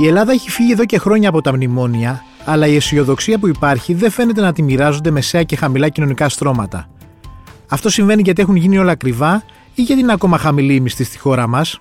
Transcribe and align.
Η 0.00 0.06
Ελλάδα 0.06 0.32
έχει 0.32 0.50
φύγει 0.50 0.72
εδώ 0.72 0.84
και 0.84 0.98
χρόνια 0.98 1.28
από 1.28 1.40
τα 1.40 1.52
μνημόνια, 1.52 2.24
αλλά 2.44 2.66
η 2.66 2.76
αισιοδοξία 2.76 3.38
που 3.38 3.48
υπάρχει 3.48 3.94
δεν 3.94 4.10
φαίνεται 4.10 4.40
να 4.40 4.52
τη 4.52 4.62
μοιράζονται 4.62 5.10
μεσαία 5.10 5.42
και 5.42 5.56
χαμηλά 5.56 5.88
κοινωνικά 5.88 6.28
στρώματα. 6.28 6.90
Αυτό 7.68 7.88
συμβαίνει 7.88 8.22
γιατί 8.22 8.42
έχουν 8.42 8.56
γίνει 8.56 8.78
όλα 8.78 8.92
ακριβά 8.92 9.42
ή 9.74 9.82
γιατί 9.82 10.00
είναι 10.00 10.12
ακόμα 10.12 10.38
χαμηλή 10.38 10.74
η 10.74 10.80
μισθή 10.80 11.04
στη 11.04 11.18
χώρα 11.18 11.46
μας; 11.46 11.80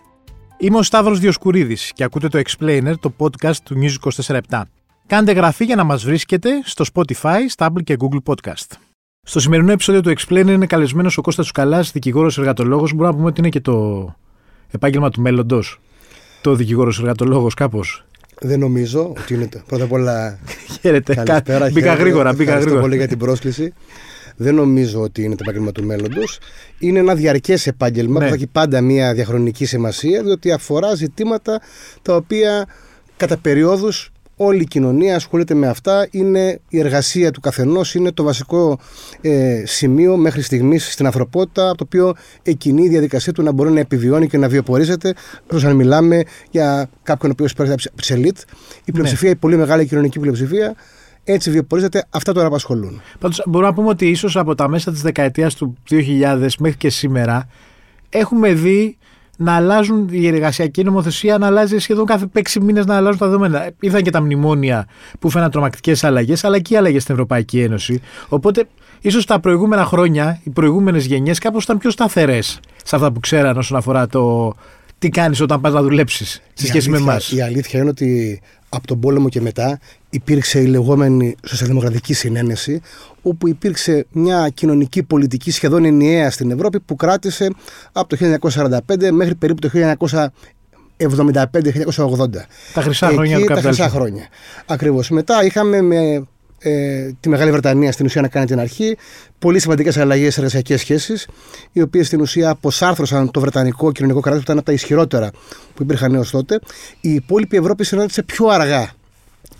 Είμαι 0.57 0.77
ο 0.77 0.83
Σταύρος 0.83 1.19
Διοσκουρίδης 1.19 1.91
και 1.95 2.03
ακούτε 2.03 2.27
το 2.27 2.41
Explainer, 2.45 2.93
το 2.99 3.13
podcast 3.17 3.55
του 3.63 3.75
News 3.81 4.11
24 4.25 4.39
Κάντε 5.07 5.31
γραφή 5.31 5.65
για 5.65 5.75
να 5.75 5.83
μας 5.83 6.03
βρίσκετε 6.05 6.49
στο 6.63 6.85
Spotify, 6.93 7.37
Stable 7.55 7.83
και 7.83 7.97
Google 7.99 8.33
Podcast. 8.33 8.77
Στο 9.21 9.39
σημερινό 9.39 9.71
επεισόδιο 9.71 10.01
του 10.01 10.13
Explainer 10.17 10.47
είναι 10.47 10.65
καλεσμένος 10.65 11.17
ο 11.17 11.21
Κώστας 11.21 11.45
Τσουκαλά, 11.45 11.79
δικηγόρος 11.79 12.37
εργατολόγος. 12.37 12.91
Μπορούμε 12.91 13.09
να 13.09 13.15
πούμε 13.15 13.27
ότι 13.27 13.39
είναι 13.39 13.49
και 13.49 13.61
το 13.61 14.07
επάγγελμα 14.71 15.09
του 15.09 15.21
μέλλοντος. 15.21 15.79
Το 16.47 16.55
δικηγόρο 16.55 16.91
εργατολόγο, 16.99 17.47
κάπως; 17.55 18.05
Δεν 18.39 18.59
νομίζω 18.59 19.13
ότι 19.17 19.33
είναι. 19.33 19.49
Πρώτα 19.67 19.83
απ' 19.83 19.91
όλα. 19.91 20.39
Χαίρετε. 20.81 21.13
Καλησπέρα. 21.15 21.69
Μπήκα 21.71 21.93
γρήγορα. 21.93 22.29
Μπήκα 22.31 22.41
Ευχαριστώ 22.43 22.59
γρήγορα. 22.59 22.81
πολύ 22.81 22.95
για 22.95 23.07
την 23.07 23.17
πρόσκληση. 23.17 23.73
Δεν 24.35 24.55
νομίζω 24.55 25.01
ότι 25.01 25.23
είναι 25.23 25.35
το 25.35 25.43
επάγγελμα 25.43 25.71
του 25.71 25.83
μέλλοντος. 25.83 26.39
Είναι 26.79 26.99
ένα 26.99 27.15
διαρκές 27.15 27.67
επάγγελμα 27.67 28.19
Ναι. 28.19 28.25
που 28.25 28.29
θα 28.29 28.35
έχει 28.35 28.47
πάντα 28.47 28.81
μια 28.81 29.13
διαχρονική 29.13 29.65
σημασία, 29.65 30.23
διότι 30.23 30.51
αφορά 30.51 30.95
ζητήματα 30.95 31.61
τα 32.01 32.15
οποία 32.15 32.67
κατά 33.17 33.37
περιόδους 33.37 34.09
όλη 34.37 34.61
η 34.61 34.65
κοινωνία 34.65 35.15
ασχολείται 35.15 35.53
με 35.53 35.67
αυτά. 35.67 36.07
Είναι 36.11 36.59
η 36.69 36.79
εργασία 36.79 37.31
του 37.31 37.39
καθενός, 37.39 37.95
είναι 37.95 38.11
το 38.11 38.23
βασικό 38.23 38.79
ε, 39.21 39.63
σημείο 39.65 40.17
μέχρι 40.17 40.41
στιγμής 40.41 40.91
στην 40.91 41.05
ανθρωπότητα, 41.05 41.75
το 41.75 41.83
οποίο 41.83 42.13
εκκινεί 42.43 42.83
η 42.83 42.89
διαδικασία 42.89 43.33
του 43.33 43.43
να 43.43 43.51
μπορεί 43.51 43.71
να 43.71 43.79
επιβιώνει 43.79 44.27
και 44.27 44.37
να 44.37 44.47
βιοπορίζεται. 44.47 45.13
Όσο 45.51 45.67
αν 45.67 45.75
μιλάμε 45.75 46.23
για 46.51 46.89
κάποιον 47.03 47.31
ο 47.31 47.33
οποίος 47.33 47.53
παίρνει 47.53 47.73
από 47.73 48.01
τι 48.01 48.13
ελίτ, 48.13 48.37
η 48.85 48.91
πλειοψηφία, 48.91 49.29
η 49.29 49.35
πολύ 49.35 49.57
μεγάλη 49.57 49.85
κοινωνική 49.85 50.19
πλειοψηφία, 50.19 50.75
έτσι 51.23 51.51
βιοπορίζεται. 51.51 52.05
Αυτά 52.09 52.33
τώρα 52.33 52.47
απασχολούν. 52.47 53.01
Πάντως 53.19 53.43
μπορούμε 53.45 53.69
να 53.69 53.75
πούμε 53.75 53.89
ότι 53.89 54.09
ίσως 54.09 54.37
από 54.37 54.55
τα 54.55 54.67
μέσα 54.67 54.91
της 54.91 55.01
δεκαετίας 55.01 55.55
του 55.55 55.77
2000 55.89 56.47
μέχρι 56.59 56.77
και 56.77 56.89
σήμερα 56.89 57.47
έχουμε 58.09 58.53
δει 58.53 58.97
να 59.37 59.55
αλλάζουν 59.55 60.07
η 60.11 60.27
εργασιακή 60.27 60.83
νομοθεσία, 60.83 61.37
να 61.37 61.45
αλλάζει 61.45 61.77
σχεδόν 61.77 62.05
κάθε 62.05 62.29
6 62.33 62.59
μήνες 62.61 62.85
να 62.85 62.95
αλλάζουν 62.95 63.19
τα 63.19 63.25
δεδομένα. 63.25 63.69
Ήρθαν 63.79 64.01
και 64.01 64.09
τα 64.09 64.21
μνημόνια 64.21 64.87
που 65.19 65.29
φαίναν 65.29 65.51
τρομακτικές 65.51 66.03
αλλαγές, 66.03 66.43
αλλά 66.43 66.59
και 66.59 66.73
οι 66.73 66.77
αλλαγές 66.77 67.01
στην 67.01 67.13
Ευρωπαϊκή 67.13 67.59
Ένωση. 67.61 68.01
Οπότε 68.27 68.67
ίσως 69.01 69.25
τα 69.25 69.39
προηγούμενα 69.39 69.85
χρόνια, 69.85 70.39
οι 70.43 70.49
προηγούμενες 70.49 71.05
γενιές 71.05 71.39
κάπως 71.39 71.63
ήταν 71.63 71.77
πιο 71.77 71.89
σταθερές 71.89 72.59
σε 72.83 72.95
αυτά 72.95 73.11
που 73.11 73.19
ξέραν 73.19 73.57
όσον 73.57 73.77
αφορά 73.77 74.07
το 74.07 74.53
τι 74.99 75.09
κάνεις 75.09 75.41
όταν 75.41 75.61
πας 75.61 75.73
να 75.73 75.81
δουλέψεις 75.81 76.29
σε 76.53 76.65
Η 76.65 76.67
σχέση 76.67 76.89
με 76.89 76.95
αλήθεια- 76.95 77.11
εμάς; 77.13 77.31
Η 77.31 77.41
αλήθεια 77.41 77.79
είναι 77.79 77.89
ότι 77.89 78.41
από 78.69 78.87
τον 78.87 78.99
πόλεμο 78.99 79.29
και 79.29 79.41
μετά 79.41 79.79
υπήρξε 80.09 80.59
η 80.59 80.65
λεγόμενη 80.65 81.35
σοσιαλδημοκρατική 81.47 82.13
συνένεση, 82.13 82.81
όπου 83.21 83.47
υπήρξε 83.47 84.05
μια 84.11 84.49
κοινωνική 84.53 85.03
πολιτική 85.03 85.51
σχεδόν 85.51 85.85
ενιαία 85.85 86.31
στην 86.31 86.51
Ευρώπη 86.51 86.79
που 86.79 86.95
κράτησε 86.95 87.49
από 87.91 88.07
το 88.09 88.15
1945 88.15 89.11
μέχρι 89.11 89.35
περίπου 89.35 89.59
το 89.61 89.69
1975-1980. 89.69 92.45
Τα 92.73 92.81
χρυσά 92.81 93.07
χρόνια 93.07 93.37
του 93.37 93.43
Εκεί 93.43 93.53
τα 93.53 93.53
χρυσά 93.53 93.53
καπιταλισμού. 93.53 93.89
χρόνια. 93.89 94.27
Ακριβώς. 94.65 95.09
Μετά 95.09 95.43
είχαμε 95.45 95.81
με 95.81 96.27
ε, 96.59 97.09
τη 97.19 97.29
Μεγάλη 97.29 97.51
Βρετανία 97.51 97.91
στην 97.91 98.05
ουσία 98.05 98.21
να 98.21 98.27
κάνει 98.27 98.45
την 98.45 98.59
αρχή. 98.59 98.97
Πολύ 99.39 99.59
σημαντικές 99.59 99.97
αλλαγές 99.97 100.33
σε 100.33 100.39
εργασιακές 100.39 100.79
σχέσεις, 100.79 101.27
οι 101.71 101.81
οποίες 101.81 102.07
στην 102.07 102.21
ουσία 102.21 102.49
αποσάρθρωσαν 102.49 103.31
το 103.31 103.39
Βρετανικό 103.39 103.91
κοινωνικό 103.91 104.19
κράτος, 104.19 104.39
που 104.39 104.45
ήταν 104.45 104.57
από 104.57 104.65
τα 104.65 104.73
ισχυρότερα 104.73 105.31
που 105.73 105.83
υπήρχαν 105.83 106.15
έως 106.15 106.29
τότε. 106.29 106.59
Η 107.01 107.13
υπόλοιπη 107.13 107.57
Ευρώπη 107.57 107.83
συνάντησε 107.83 108.23
πιο 108.23 108.47
αργά 108.47 108.91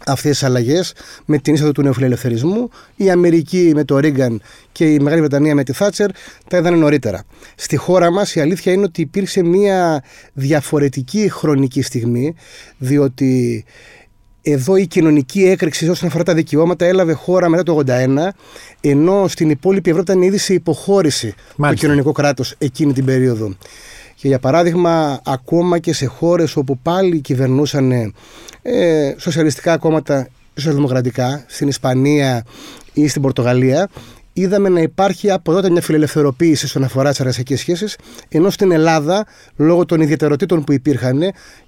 αυτές 0.06 0.32
τις 0.32 0.44
αλλαγές 0.44 0.94
με 1.26 1.38
την 1.38 1.54
είσοδο 1.54 1.72
του 1.72 1.82
νεοφιλελευθερισμού. 1.82 2.70
Η 2.96 3.10
Αμερική 3.10 3.72
με 3.76 3.84
το 3.84 3.98
Ρίγκαν 3.98 4.42
και 4.72 4.94
η 4.94 5.00
Μεγάλη 5.00 5.22
Βρετανία 5.22 5.56
με 5.56 5.64
τη 5.64 5.74
Θάτσερ 5.74 6.10
τα 6.48 6.58
είδαν 6.58 6.80
νωρίτερα. 6.80 7.24
Στη 7.56 7.76
χώρα 7.76 8.12
μας 8.12 8.36
η 8.36 8.40
αλήθεια 8.40 8.74
είναι 8.74 8.84
ότι 8.84 9.02
υπήρξε 9.02 9.44
μια 9.44 10.04
διαφορετική 10.34 11.30
χρονική 11.30 11.82
στιγμή, 11.82 12.36
διότι 12.78 13.66
εδώ 14.52 14.76
η 14.76 14.88
κοινωνική 14.88 15.44
έκρηξη 15.44 15.90
όσον 15.90 16.08
αφορά 16.08 16.24
τα 16.24 16.34
δικαιώματα 16.34 16.86
έλαβε 16.86 17.14
χώρα 17.14 17.50
μετά 17.50 17.64
το 17.64 17.84
81, 17.88 18.30
ενώ 18.82 19.28
στην 19.28 19.50
υπόλοιπη 19.50 19.90
Ευρώπη 19.90 20.12
ήταν 20.12 20.22
ήδη 20.24 20.38
σε 20.38 20.54
υποχώρηση 20.54 21.34
Μάλιστα. 21.56 21.68
το 21.68 21.74
κοινωνικό 21.74 22.12
κράτος 22.12 22.56
εκείνη 22.58 22.94
την 22.94 23.06
περίοδο. 23.06 23.56
Και 24.16 24.28
για 24.28 24.40
παράδειγμα, 24.40 25.22
ακόμα 25.26 25.80
και 25.80 25.94
σε 25.94 26.06
χώρες 26.06 26.56
όπου 26.56 26.78
πάλι 26.78 27.20
κυβερνούσαν 27.20 27.92
ε, 28.62 29.14
σοσιαλιστικά 29.18 29.78
κόμματα 29.78 30.28
σοσιαλδημοκρατικά, 30.56 31.44
στην 31.48 31.68
Ισπανία 31.68 32.46
ή 32.94 33.08
στην 33.08 33.22
Πορτογαλία, 33.22 33.90
είδαμε 34.34 34.70
να 34.70 34.82
υπάρχει 34.82 35.32
από 35.32 35.52
τότε 35.52 35.70
μια 35.70 35.82
φιλελευθεροποίηση 35.82 36.66
όσον 36.66 36.84
αφορά 36.84 37.10
τις 37.10 37.20
εργασιακέ 37.20 37.58
σχέσεις, 37.58 37.98
ενώ 38.30 38.50
στην 38.50 38.72
Ελλάδα, 38.72 39.26
λόγω 39.56 39.86
των 39.86 40.02
ιδιαιτεροτήτων 40.02 40.64
που 40.64 40.74
υπήρχαν 40.74 41.22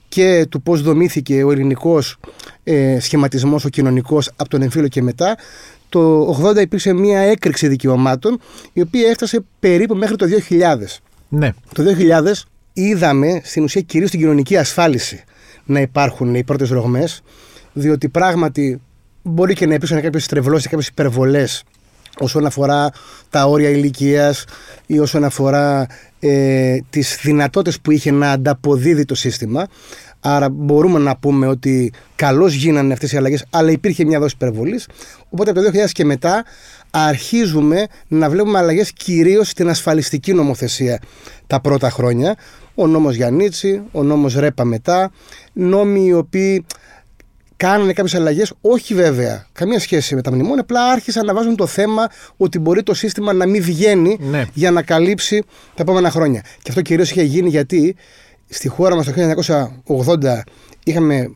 και 0.10 0.46
του 0.50 0.62
πώς 0.62 0.82
δομήθηκε 0.82 1.44
ο 1.44 1.52
ελληνικός 1.52 2.18
ε, 2.64 3.00
σχηματισμός, 3.00 3.66
ο 3.66 3.70
κοινωνικός 3.70 4.32
από 4.36 4.50
τον 4.50 4.62
εμφύλιο 4.62 4.88
και 4.88 5.02
μετά, 5.02 5.38
το 5.90 6.28
80 6.44 6.62
υπήρξε 6.62 6.94
μια 6.94 7.20
έκρηξη 7.20 7.68
δικαιωμάτων, 7.68 8.40
η 8.74 8.82
οποία 8.82 9.10
έφτασε 9.10 9.46
περίπου 9.60 9.96
μέχρι 9.96 10.16
το 10.16 10.26
2000. 10.50 10.62
Ναι. 11.30 11.52
Το 11.74 11.84
2000 11.84 12.32
είδαμε 12.74 13.42
στην 13.44 13.64
ουσία 13.64 13.82
κυρίως 13.82 14.10
την 14.10 14.20
κοινωνική 14.20 14.58
ασφάλιση 14.58 15.24
να 15.66 15.82
υπάρχουν 15.82 16.36
οι 16.36 16.44
πρώτες 16.44 16.70
ρογμές, 16.70 17.22
διότι 17.74 18.10
πράγματι 18.10 18.82
μπορεί 19.22 19.54
και 19.54 19.66
να 19.66 19.74
υπήρξαν 19.74 20.02
κάποιες 20.02 20.28
τρευλώσεις, 20.28 20.68
κάποιες 20.68 20.88
υπερβολές 20.88 21.64
όσον 22.20 22.46
αφορά 22.46 22.90
τα 23.30 23.46
όρια 23.46 23.70
ηλικίας 23.70 24.46
ή 24.86 25.00
όσον 25.00 25.24
αφορά 25.24 25.88
ε, 26.20 26.78
τις 26.90 27.20
δυνατότητες 27.22 27.80
που 27.80 27.92
είχε 27.92 28.12
να 28.12 28.32
ανταποδίδει 28.32 29.06
το 29.06 29.16
σύστημα. 29.16 29.68
Άρα 30.20 30.50
μπορούμε 30.50 31.00
να 31.00 31.18
πούμε 31.18 31.48
ότι 31.48 31.94
καλώς 32.16 32.54
γίνανε 32.54 32.94
αυτές 32.94 33.12
οι 33.12 33.18
αλλαγές, 33.18 33.46
αλλά 33.50 33.72
υπήρχε 33.72 34.06
μια 34.06 34.20
δόση 34.20 34.36
υπερβολής. 34.36 34.88
Οπότε 35.30 35.52
από 35.52 35.62
το 35.62 35.72
2000 35.74 35.90
και 35.92 36.06
μετά 36.06 36.46
αρχίζουμε 36.92 37.88
να 38.08 38.30
βλέπουμε 38.30 38.58
αλλαγές 38.58 38.92
κυρίως 38.92 39.50
στην 39.50 39.70
ασφαλιστική 39.70 40.34
νομοθεσία 40.34 41.00
τα 41.48 41.62
πρώτα 41.62 41.90
χρόνια. 41.90 42.36
Ο 42.76 42.88
νόμος 42.88 43.16
Γιαννίτσι, 43.16 43.82
ο 43.92 44.04
νόμος 44.04 44.36
Ρέπα 44.36 44.64
μετά, 44.64 45.12
νόμοι 45.54 46.06
οι 46.06 46.14
οποίοι 46.14 46.66
κάνανε 47.60 47.94
κάποιες 47.94 48.16
αλλαγές, 48.16 48.54
όχι 48.62 48.94
βέβαια, 48.96 49.46
καμία 49.52 49.80
σχέση 49.80 50.16
με 50.16 50.22
τα 50.22 50.32
μνημόνια, 50.32 50.62
απλά 50.62 50.86
άρχισαν 50.92 51.26
να 51.26 51.34
βάζουν 51.34 51.56
το 51.56 51.66
θέμα 51.66 52.08
ότι 52.38 52.60
μπορεί 52.60 52.84
το 52.84 52.94
σύστημα 52.94 53.34
να 53.34 53.46
μην 53.46 53.64
βγαίνει 53.64 54.18
Ναι. 54.20 54.46
για 54.54 54.72
να 54.72 54.82
καλύψει 54.82 55.44
τα 55.76 55.82
επόμενα 55.82 56.10
χρόνια. 56.12 56.42
Και 56.42 56.70
αυτό 56.70 56.82
κυρίως 56.82 57.12
είχε 57.12 57.24
γίνει 57.24 57.50
γιατί 57.50 57.96
στη 58.50 58.68
χώρα 58.68 58.96
μας 58.96 59.06
το 59.06 59.12
1980 59.86 60.42
είχαμε 60.84 61.32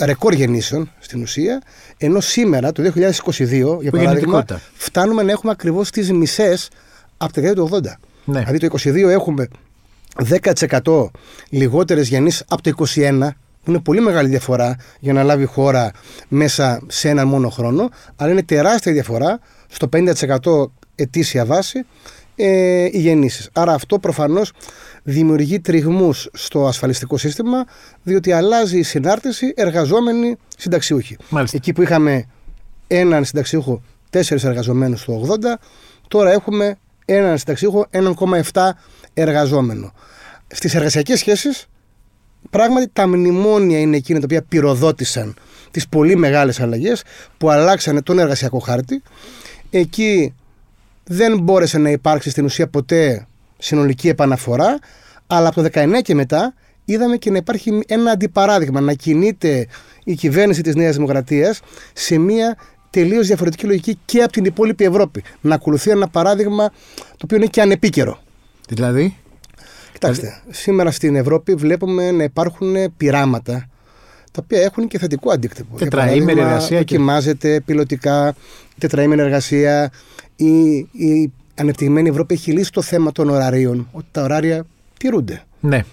ρεκόρ 0.00 0.32
γεννήσεων 0.32 0.90
στην 0.98 1.22
ουσία, 1.22 1.62
ενώ 1.98 2.20
σήμερα 2.20 2.72
το 2.72 2.82
2022, 2.82 2.88
για 2.88 3.90
παράδειγμα, 3.90 4.00
γεννητικότητα. 4.02 4.60
φτάνουμε 4.74 5.22
να 5.22 5.30
έχουμε 5.32 5.52
ακριβώς 5.52 5.90
τις 5.90 6.12
μισές 6.12 6.68
από 7.16 7.32
τη 7.32 7.40
δεκαετία 7.40 7.62
του 7.64 7.70
80. 7.84 7.98
Ναι. 8.24 8.38
Δηλαδή 8.40 8.58
το 8.58 8.66
22 8.82 9.08
έχουμε 9.10 9.48
10% 10.82 11.10
λιγότερες 11.48 12.08
γεννήσεις 12.08 12.42
από 12.48 12.62
το 12.62 12.68
21, 12.94 13.12
που 13.18 13.36
είναι 13.72 13.80
πολύ 13.80 14.00
μεγάλη 14.00 14.28
διαφορά 14.28 14.76
για 15.00 15.12
να 15.12 15.22
λάβει 15.22 15.44
χώρα 15.44 15.90
μέσα 16.28 16.80
σε 16.86 17.08
έναν 17.08 17.28
μόνο 17.28 17.48
χρόνο, 17.48 17.88
αλλά 18.16 18.30
είναι 18.30 18.42
τεράστια 18.42 18.92
διαφορά 18.92 19.38
στο 19.66 19.88
50% 19.92 20.70
ετήσια 20.94 21.44
βάση 21.44 21.84
ε, 22.36 22.84
οι 22.84 22.98
γεννήσει. 22.98 23.48
Άρα 23.52 23.72
αυτό 23.72 23.98
προφανώς 23.98 24.52
δημιουργεί 25.02 25.60
τριγμούς 25.60 26.28
στο 26.32 26.66
ασφαλιστικό 26.66 27.16
σύστημα, 27.16 27.64
διότι 28.02 28.32
αλλάζει 28.32 28.78
η 28.78 28.82
συνάρτηση 28.82 29.52
εργαζόμενοι 29.56 30.36
συνταξιούχοι. 30.56 31.16
Μάλιστα. 31.28 31.56
Εκεί 31.56 31.72
που 31.72 31.82
είχαμε 31.82 32.24
έναν 32.86 33.24
συνταξιούχο, 33.24 33.82
τέσσερις 34.10 34.44
εργαζομένους 34.44 35.04
το 35.04 35.12
80, 35.12 35.58
τώρα 36.08 36.32
έχουμε 36.32 36.78
έναν 37.04 37.38
συνταξιούχο, 37.38 37.86
1,7 38.52 38.70
εργαζόμενο. 39.14 39.92
Στις 40.46 40.74
εργασιακές 40.74 41.18
σχέσεις, 41.18 41.66
πράγματι 42.50 42.90
τα 42.92 43.06
μνημόνια 43.06 43.78
είναι 43.78 43.96
εκείνα 43.96 44.18
τα 44.18 44.24
οποία 44.24 44.42
πυροδότησαν 44.42 45.34
τις 45.70 45.88
πολύ 45.88 46.16
μεγάλες 46.16 46.60
αλλαγές 46.60 47.02
που 47.38 47.50
αλλάξανε 47.50 48.02
τον 48.02 48.18
εργασιακό 48.18 48.58
χάρτη. 48.58 49.02
Εκεί 49.70 50.34
δεν 51.04 51.38
μπόρεσε 51.38 51.78
να 51.78 51.90
υπάρξει 51.90 52.30
στην 52.30 52.44
ουσία 52.44 52.68
ποτέ 52.68 53.26
συνολική 53.58 54.08
επαναφορά, 54.08 54.78
αλλά 55.26 55.48
από 55.48 55.62
το 55.62 55.68
19 55.72 56.02
και 56.02 56.14
μετά 56.14 56.54
είδαμε 56.84 57.16
και 57.16 57.30
να 57.30 57.36
υπάρχει 57.36 57.82
ένα 57.86 58.10
αντιπαράδειγμα, 58.10 58.80
να 58.80 58.92
κινείται 58.92 59.66
η 60.04 60.14
κυβέρνηση 60.14 60.60
της 60.62 60.74
Νέας 60.74 60.94
Δημοκρατίας 60.94 61.60
σε 61.92 62.18
μια 62.18 62.56
τελείως 62.90 63.26
διαφορετική 63.26 63.66
λογική 63.66 63.98
και 64.04 64.22
από 64.22 64.32
την 64.32 64.44
υπόλοιπη 64.44 64.84
Ευρώπη. 64.84 65.22
Να 65.40 65.54
ακολουθεί 65.54 65.90
ένα 65.90 66.08
παράδειγμα 66.08 66.68
το 66.96 67.22
οποίο 67.24 67.36
είναι 67.36 67.46
και 67.46 67.60
ανεπίκαιρο. 67.60 68.18
Δηλαδή; 68.68 69.16
Κοιτάξτε, 69.98 70.42
σήμερα 70.50 70.90
στην 70.90 71.16
Ευρώπη 71.16 71.54
βλέπουμε 71.54 72.10
να 72.10 72.22
υπάρχουν 72.22 72.74
πειράματα 72.96 73.68
τα 74.32 74.40
οποία 74.44 74.60
έχουν 74.60 74.88
και 74.88 74.98
θετικό 74.98 75.30
αντίκτυπο. 75.30 75.76
Τετραήμερη 75.76 76.40
εργασία. 76.40 76.78
Δοκιμάζεται 76.78 77.60
πιλωτικά, 77.60 78.34
τετραήμερη 78.78 79.20
εργασία. 79.20 79.92
Η, 80.36 80.76
η 80.76 81.32
ανεπτυγμένη 81.54 82.08
Ευρώπη 82.08 82.34
έχει 82.34 82.52
λύσει 82.52 82.72
το 82.72 82.82
θέμα 82.82 83.12
των 83.12 83.28
ωραρίων, 83.28 83.88
ότι 83.92 84.06
τα 84.10 84.22
ωράρια 84.22 84.66
τηρούνται. 84.96 85.42
Ναι. 85.60 85.84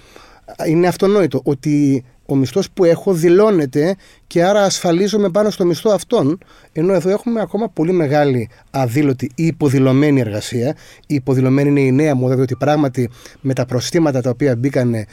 Είναι 0.68 0.88
αυτονόητο 0.88 1.42
ότι 1.44 2.06
ο 2.26 2.36
μισθός 2.36 2.72
που 2.72 2.84
έχω 2.84 3.14
δηλώνεται 3.14 3.96
και 4.28 4.44
άρα 4.44 4.64
ασφαλίζομαι 4.64 5.30
πάνω 5.30 5.50
στο 5.50 5.66
μισθό 5.66 5.90
αυτόν. 5.92 6.38
Ενώ 6.72 6.94
εδώ 6.94 7.10
έχουμε 7.10 7.42
ακόμα 7.42 7.70
πολύ 7.70 7.92
μεγάλη 7.92 8.50
αδήλωτη 8.72 9.32
ή 9.36 9.46
υποδηλωμένη 9.46 10.20
εργασία. 10.20 10.76
Η 11.08 11.16
υποδηλωμένη 11.16 11.70
είναι 11.70 11.82
η 11.82 11.92
νέα 11.92 12.16
μόδα, 12.16 12.36
διότι 12.36 12.56
πράγματι 12.56 13.10
με 13.42 13.54
τα 13.54 13.66
προστήματα 13.66 14.22
τα 14.22 14.30
οποία 14.30 14.56
μπήκανε, 14.56 15.06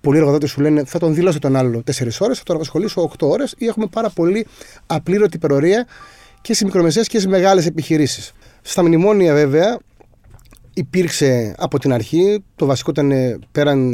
πολλοί 0.00 0.18
εργοδότες 0.18 0.50
σου 0.50 0.60
λένε 0.60 0.84
θα 0.84 0.98
τον 0.98 1.14
δηλώσω 1.14 1.38
τον 1.38 1.56
άλλο 1.56 1.82
4 1.86 2.20
ώρες, 2.20 2.38
θα 2.38 2.44
τον 2.44 2.56
απασχολήσω 2.56 3.10
8 3.18 3.28
ώρες 3.28 3.54
ή 3.58 3.66
έχουμε 3.66 3.86
πάρα 3.86 4.10
πολύ 4.10 4.46
απλήρωτη 4.86 5.36
υπερορία 5.36 5.86
και 6.40 6.54
στι 6.54 6.64
μικρομεσαίες 6.64 7.08
και 7.08 7.18
στι 7.18 7.28
μεγάλες 7.28 7.66
επιχειρήσεις. 7.66 8.32
Στα 8.62 8.82
μνημόνια, 8.82 9.34
βέβαια, 9.34 9.78
υπήρξε 10.74 11.54
από 11.58 11.78
την 11.78 11.92
αρχή, 11.92 12.44
το 12.56 12.66
βασικό 12.66 12.90
ήταν 12.90 13.12
πέραν 13.52 13.92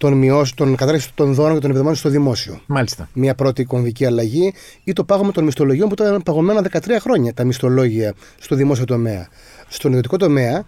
των 0.00 0.12
μειώσεων, 0.12 0.56
των 0.56 0.76
κατάρρευση 0.76 1.10
των 1.14 1.34
δώρων 1.34 1.54
και 1.54 1.60
των 1.60 1.70
επιδομάτων 1.70 1.98
στο 1.98 2.08
δημόσιο. 2.08 2.60
Μάλιστα. 2.66 3.08
Μια 3.12 3.34
πρώτη 3.34 3.64
κομβική 3.64 4.06
αλλαγή 4.06 4.52
ή 4.84 4.92
το 4.92 5.04
πάγωμα 5.04 5.32
των 5.32 5.44
μισθολογιών 5.44 5.88
που 5.88 5.94
ήταν 5.94 6.22
παγωμένα 6.22 6.62
13 6.72 6.96
χρόνια 7.00 7.34
τα 7.34 7.44
μισθολόγια 7.44 8.14
στο 8.38 8.56
δημόσιο 8.56 8.84
τομέα. 8.84 9.28
Στον 9.68 9.90
ιδιωτικό 9.90 10.16
τομέα 10.16 10.64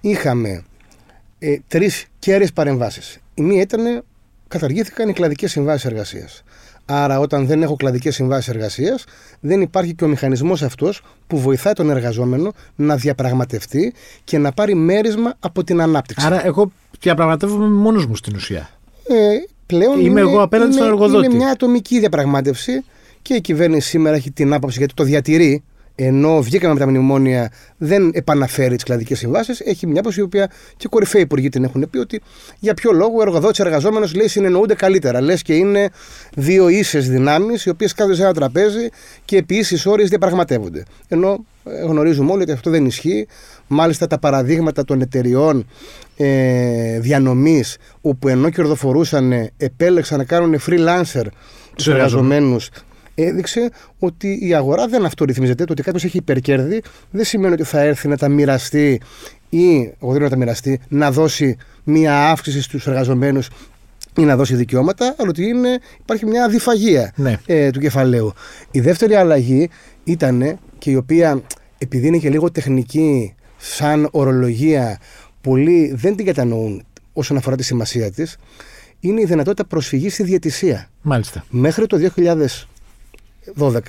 είχαμε 0.00 0.64
ε, 1.38 1.56
τρεις 1.68 2.06
κέρυες 2.18 2.52
παρεμβάσεις. 2.52 3.18
Η 3.34 3.42
μία 3.42 3.60
ήταν 3.60 4.04
καταργήθηκαν 4.48 5.08
οι 5.08 5.12
κλαδικές 5.12 5.50
συμβάσεις 5.50 5.84
εργασίας. 5.84 6.42
Άρα, 6.84 7.18
όταν 7.18 7.46
δεν 7.46 7.62
έχω 7.62 7.76
κλαδικές 7.76 8.14
συμβάσεις 8.14 8.48
εργασίας, 8.48 9.04
δεν 9.40 9.60
υπάρχει 9.60 9.94
και 9.94 10.04
ο 10.04 10.08
μηχανισμός 10.08 10.62
αυτός 10.62 11.02
που 11.26 11.38
βοηθάει 11.38 11.72
τον 11.72 11.90
εργαζόμενο 11.90 12.52
να 12.76 12.96
διαπραγματευτεί 12.96 13.94
και 14.24 14.38
να 14.38 14.52
πάρει 14.52 14.74
μέρισμα 14.74 15.34
από 15.40 15.64
την 15.64 15.80
ανάπτυξη. 15.80 16.26
Άρα, 16.26 16.46
εγώ 16.46 16.72
διαπραγματεύομαι 17.00 17.68
μόνος 17.68 18.06
μου 18.06 18.16
στην 18.16 18.34
ουσία. 18.34 18.68
Ε, 19.08 19.36
πλέον 19.66 20.00
Είμαι 20.00 20.08
είναι, 20.08 20.20
εγώ 20.20 20.42
απέναντι 20.42 20.70
είναι, 20.70 20.80
στον 20.80 20.92
εργοδότη. 20.92 21.26
Είναι 21.26 21.34
μια 21.34 21.50
ατομική 21.50 21.98
διαπραγμάτευση 21.98 22.84
και 23.22 23.34
η 23.34 23.40
κυβέρνηση 23.40 23.88
σήμερα 23.88 24.16
έχει 24.16 24.30
την 24.30 24.52
άποψη 24.52 24.78
γιατί 24.78 24.94
το 24.94 25.04
διατηρεί. 25.04 25.62
Ενώ 25.98 26.42
βγήκαμε 26.42 26.72
με 26.74 26.78
τα 26.80 26.88
μνημόνια, 26.88 27.52
δεν 27.76 28.10
επαναφέρει 28.14 28.74
τις 28.74 28.84
κλαδικές 28.84 29.18
συμβάσεις. 29.18 29.60
Έχει 29.60 29.86
μια 29.86 30.00
άποψη 30.00 30.20
η 30.20 30.22
οποία 30.22 30.50
και 30.76 30.88
κορυφαίοι 30.88 31.22
υπουργοί 31.22 31.48
την 31.48 31.64
έχουν 31.64 31.90
πει 31.90 31.98
ότι 31.98 32.20
για 32.58 32.74
ποιο 32.74 32.92
λόγο 32.92 33.18
ο 33.18 33.22
εργοδότης 33.22 33.58
εργαζόμενος 33.58 34.14
λέει 34.14 34.28
συνεννοούνται 34.28 34.74
καλύτερα. 34.74 35.20
Λες 35.20 35.42
και 35.42 35.54
είναι 35.54 35.90
δύο 36.34 36.68
ίσες 36.68 37.08
δυνάμεις 37.08 37.64
οι 37.64 37.68
οποίες 37.68 37.92
κάθονται 37.92 38.16
σε 38.16 38.22
ένα 38.22 38.34
τραπέζι 38.34 38.88
και 39.24 39.36
επί 39.36 39.54
ίσης 39.54 39.86
όρει 39.86 40.04
διαπραγματεύονται. 40.04 40.84
Ενώ 41.08 41.44
ε, 41.64 41.80
γνωρίζουμε 41.80 42.32
όλοι 42.32 42.42
ότι 42.42 42.52
αυτό 42.52 42.70
δεν 42.70 42.86
ισχύει. 42.86 43.26
Μάλιστα 43.66 44.06
τα 44.06 44.18
παραδείγματα 44.18 44.84
των 44.84 45.00
εταιριών 45.00 45.66
ε, 46.16 46.98
διανομής 47.00 47.76
όπου 48.00 48.28
ενώ 48.28 48.50
κερδοφορούσαν 48.50 49.50
επέλεξαν 49.56 50.18
να 50.18 50.24
κάνουν 50.24 50.60
freelancer 50.66 51.24
τους 51.76 51.86
εργαζομένους 51.88 52.68
έδειξε 53.14 53.70
ότι 53.98 54.38
η 54.42 54.54
αγορά 54.54 54.86
δεν 54.86 55.04
αυτορυθμίζεται. 55.04 55.64
Το 55.64 55.72
ότι 55.72 55.82
κάποιος 55.82 56.04
έχει 56.04 56.16
υπερκέρδη 56.16 56.82
δεν 57.10 57.24
σημαίνει 57.24 57.52
ότι 57.52 57.62
θα 57.62 57.80
έρθει 57.80 58.08
να 58.08 58.16
τα 58.16 58.28
μοιραστεί 58.28 59.00
ή, 59.48 59.94
εγώ 60.02 60.12
δεν 60.12 60.22
να 60.22 60.28
τα 60.28 60.36
μοιραστεί, 60.36 60.80
να 60.88 61.10
δώσει 61.10 61.56
μία 61.84 62.30
αύξηση 62.30 62.62
στους 62.62 62.86
εργαζομένους 62.86 63.48
ή 64.18 64.22
να 64.22 64.36
δώσει 64.36 64.54
δικαιώματα, 64.54 65.14
αλλά 65.18 65.28
ότι 65.28 65.44
είναι, 65.44 65.78
υπάρχει 66.00 66.26
μια 66.26 66.44
αδιφαγία 66.44 67.12
Ναι. 67.16 67.36
ε, 67.46 67.70
του 67.70 67.80
κεφαλαίου. 67.80 68.32
Η 68.70 68.80
δεύτερη 68.80 69.14
αλλαγή 69.14 69.70
ήταν 70.04 70.58
και 70.78 70.90
η 70.90 70.94
οποία 70.94 71.42
επειδή 71.78 72.06
είναι 72.06 72.18
και 72.18 72.30
λίγο 72.30 72.50
τεχνική 72.50 73.34
σαν 73.56 74.08
ορολογία 74.10 74.98
πολλοί 75.46 75.92
δεν 75.94 76.16
την 76.16 76.26
κατανοούν 76.26 76.84
όσον 77.12 77.36
αφορά 77.36 77.56
τη 77.56 77.62
σημασία 77.62 78.10
της 78.10 78.36
είναι 79.00 79.20
η 79.20 79.24
δυνατότητα 79.24 79.64
προσφυγής 79.64 80.12
στη 80.12 80.22
διαιτησία. 80.22 80.88
Μάλιστα. 81.02 81.44
Μέχρι 81.50 81.86
το 81.86 82.10
2012 83.58 83.80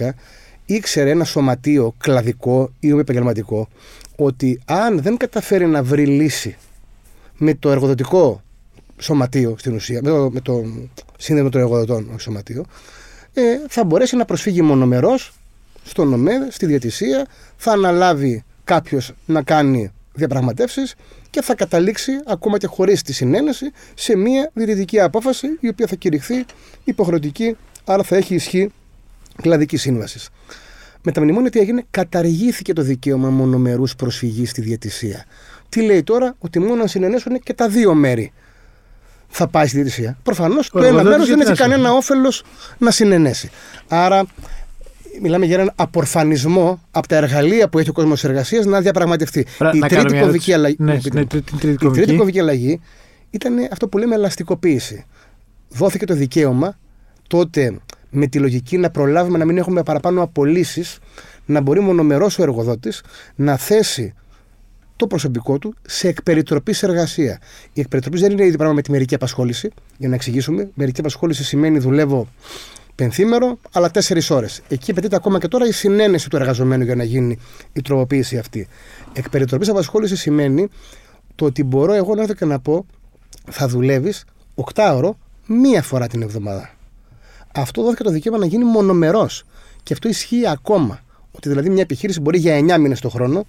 ήξερε 0.66 1.10
ένα 1.10 1.24
σωματείο 1.24 1.94
κλαδικό 1.98 2.72
ή 2.80 2.90
επαγγελματικό 2.90 3.68
ότι 4.16 4.60
αν 4.66 5.02
δεν 5.02 5.18
καταφέρει 5.18 5.66
να 5.66 5.84
βρει 5.84 6.06
λύση 6.06 6.58
με 7.38 7.54
το 7.54 7.72
εργοδοτικό 7.72 8.42
σωματείο 8.98 9.56
στην 9.58 9.76
ουσία, 9.76 10.02
με 10.04 10.10
το, 10.10 10.30
με 10.34 10.40
το 10.40 10.64
σύνδεσμο 11.18 11.50
των 11.50 11.62
εργοδοτών, 11.62 12.10
όχι 12.10 12.22
σωματείο, 12.22 12.66
ε, 13.34 13.42
θα 13.68 13.84
μπορέσει 13.84 14.16
να 14.16 14.26
προσφύγει 14.26 14.62
μονομερός 14.62 15.34
στον 15.84 16.14
ΟΜΕΔ, 16.14 16.42
στη 16.50 16.66
διατησία, 16.66 17.26
θα 17.58 17.72
αναλάβει 17.72 18.44
κάποιος 18.64 19.14
να 19.26 19.42
κάνει 19.42 19.92
διαπραγματεύσεις 20.18 20.96
και 21.30 21.42
θα 21.42 21.56
καταλήξει 21.56 22.12
ακόμα 22.26 22.58
και 22.58 22.68
χωρίς 22.68 23.02
τη 23.02 23.14
συνένεση 23.14 23.72
σε 23.94 24.16
μια 24.16 24.52
διαιτητική 24.54 25.00
απόφαση 25.00 25.48
η 25.60 25.68
οποία 25.68 25.88
θα 25.88 25.96
κηρυχθεί 25.96 26.46
υποχρεωτική, 26.84 27.58
άρα 27.86 28.04
θα 28.04 28.16
έχει 28.16 28.36
ισχύ 28.36 28.72
κλαδικής 29.42 29.82
σύμβασης. 29.82 30.30
Με 31.02 31.12
τα 31.12 31.22
μνημόνια 31.22 31.50
τι 31.50 31.60
έγινε, 31.60 31.84
καταργήθηκε 31.92 32.74
το 32.74 32.82
δικαίωμα 32.82 33.30
μονομερούς 33.30 33.96
προσφυγής 33.96 34.50
στη 34.50 34.62
διαιτησία. 34.62 35.26
Τι 35.70 35.82
λέει 35.82 36.04
τώρα, 36.04 36.36
ότι 36.40 36.60
μόνο 36.60 36.82
αν 36.82 36.88
συνενέσουν 36.88 37.40
και 37.40 37.54
τα 37.54 37.68
δύο 37.70 37.94
μέρη 37.94 38.34
θα 39.28 39.48
πάει 39.48 39.68
στη 39.68 39.76
διαιτησία. 39.76 40.18
Προφανώς 40.24 40.70
το 40.70 40.78
ένα 40.78 40.88
εργοδότης 40.88 41.12
μέρος 41.12 41.28
δεν 41.28 41.36
γιατί 41.38 41.52
έχει 41.52 41.60
να 41.60 41.68
κανένα 41.68 41.90
συμφωνεί. 41.90 41.98
όφελος 41.98 42.44
να 42.78 42.92
συνενέσει. 42.92 43.50
Άρα, 43.88 44.26
μιλάμε 45.22 45.46
για 45.46 45.56
έναν 45.56 45.72
απορφανισμό 45.76 46.82
από 46.92 47.08
τα 47.08 47.16
εργαλεία 47.16 47.70
που 47.70 47.80
έχει 47.80 47.90
ο 47.90 47.94
κόσμος 47.94 48.24
εργασίας 48.24 48.66
να 48.66 48.82
διαπραγματευτεί. 48.82 49.46
Πρα- 49.58 49.72
η 49.76 49.80
να 49.80 49.88
κάνω 49.88 50.02
τρίτη 50.02 50.16
μια 50.16 50.24
κομβική 50.24 50.52
ερώτηση. 50.52 50.54
αλλαγή. 50.54 50.76
Ναι, 50.80 50.94
μου 50.94 51.00
πείτε. 51.02 51.20
ναι, 51.20 51.26
τρίτη- 51.26 51.50
τρίτη 51.50 51.66
η 51.68 51.70
τρίτη 51.70 51.86
κομβική. 51.86 52.16
κομβική 52.16 52.40
αλλαγή 52.40 52.80
ήταν 53.30 53.54
αυτό 53.72 53.88
που 53.88 53.98
λέμε 53.98 54.16
ελαστικοποίηση. 54.16 55.06
Δόθηκε 55.70 56.06
το 56.06 56.14
δικαίωμα 56.14 56.78
τότε 57.28 57.78
με 58.10 58.28
τη 58.28 58.40
λογική 58.40 58.78
να 58.78 58.90
προλάβουμε 58.90 59.38
να 59.38 59.46
μην 59.46 59.58
έχουμε 59.58 59.84
παραπάνω 59.84 60.22
απολύσεις, 60.22 60.98
να 61.46 61.62
μπορεί 61.62 61.80
μονομερός 61.80 62.40
ο 62.40 62.42
εργοδότης 62.44 63.04
να 63.36 63.58
θέσει 63.58 64.14
το 64.96 65.08
προσωπικό 65.08 65.58
του 65.58 65.76
σε 65.88 66.08
εκπεριτροπής 66.08 66.78
σε 66.78 66.86
εργασία. 66.86 67.40
Η 67.74 67.80
εκπεριτροπής 67.82 68.22
δεν 68.22 68.32
είναι 68.32 68.44
ίδιο 68.46 68.58
πράγμα 68.58 68.74
με 68.76 68.82
τη 68.82 68.92
μερική 68.92 69.16
απασχόληση. 69.16 69.70
Για 69.98 70.10
να 70.10 70.16
εξηγήσουμε, 70.16 70.70
μερική 70.74 71.00
απασχόληση 71.00 71.44
σημαίνει 71.44 71.80
δουλεύω 71.80 72.28
πενθήμερο, 72.98 73.58
αλλά 73.72 73.92
τέσσερις 73.92 74.30
ώρες. 74.30 74.62
Εκεί 74.68 74.92
απαιτείται 74.92 75.16
ακόμα 75.16 75.40
και 75.40 75.48
τώρα 75.48 75.68
η 75.68 75.72
συνένεση 75.72 76.30
του 76.30 76.36
εργαζομένου 76.36 76.84
για 76.84 76.96
να 76.96 77.04
γίνει 77.04 77.38
η 77.74 77.82
τροποποίηση 77.82 78.38
αυτή. 78.38 78.68
Εκπεριτροπή 79.14 79.70
απασχόλησης 79.70 80.20
σημαίνει 80.20 80.70
το 81.36 81.46
ότι 81.46 81.64
μπορώ 81.64 81.94
εγώ 81.94 82.16
να 82.16 82.22
έρθω 82.22 82.34
και 82.34 82.46
να 82.46 82.60
πω 82.60 82.86
θα 83.50 83.68
δουλεύεις 83.68 84.26
8 84.74 84.92
ώρο 84.96 85.18
μία 85.46 85.82
φορά 85.82 86.08
την 86.08 86.22
εβδομάδα. 86.22 86.70
Αυτό 87.54 87.84
δόθηκε 87.84 88.04
το 88.04 88.10
δικαίωμα 88.10 88.38
να 88.38 88.46
γίνει 88.46 88.64
μονομερός. 88.64 89.44
Και 89.84 89.94
αυτό 89.94 90.10
ισχύει 90.10 90.48
ακόμα. 90.48 91.00
Ότι 91.32 91.50
δηλαδή 91.50 91.70
μια 91.70 91.82
επιχείρηση 91.82 92.20
μπορεί 92.20 92.38
για 92.38 92.60
9 92.60 92.80
μήνες 92.80 93.00
το 93.00 93.10
χρόνο, 93.10 93.46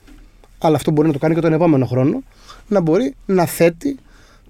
αλλά 0.58 0.76
αυτό 0.76 0.90
μπορεί 0.90 1.06
να 1.06 1.12
το 1.12 1.18
κάνει 1.18 1.34
και 1.34 1.40
τον 1.40 1.52
επόμενο 1.52 1.86
χρόνο, 1.86 2.22
να 2.68 2.80
μπορεί 2.80 3.14
να 3.26 3.46
θέτει 3.46 3.96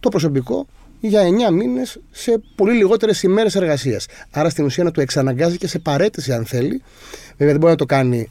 το 0.00 0.08
προσωπικό 0.08 0.66
για 1.00 1.22
9 1.50 1.52
μήνες 1.52 1.98
σε 2.10 2.40
πολύ 2.54 2.72
λιγότερες 2.72 3.22
ημέρες 3.22 3.54
εργασίας. 3.54 4.06
Άρα 4.30 4.50
στην 4.50 4.64
ουσία 4.64 4.84
να 4.84 4.90
το 4.90 5.00
εξαναγκάζει 5.00 5.56
και 5.56 5.66
σε 5.66 5.78
παρέτηση, 5.78 6.32
αν 6.32 6.44
θέλει. 6.46 6.82
Βέβαια 7.30 7.52
δεν 7.52 7.56
μπορεί 7.56 7.72
να 7.72 7.78
το 7.78 7.86
κάνει 7.86 8.28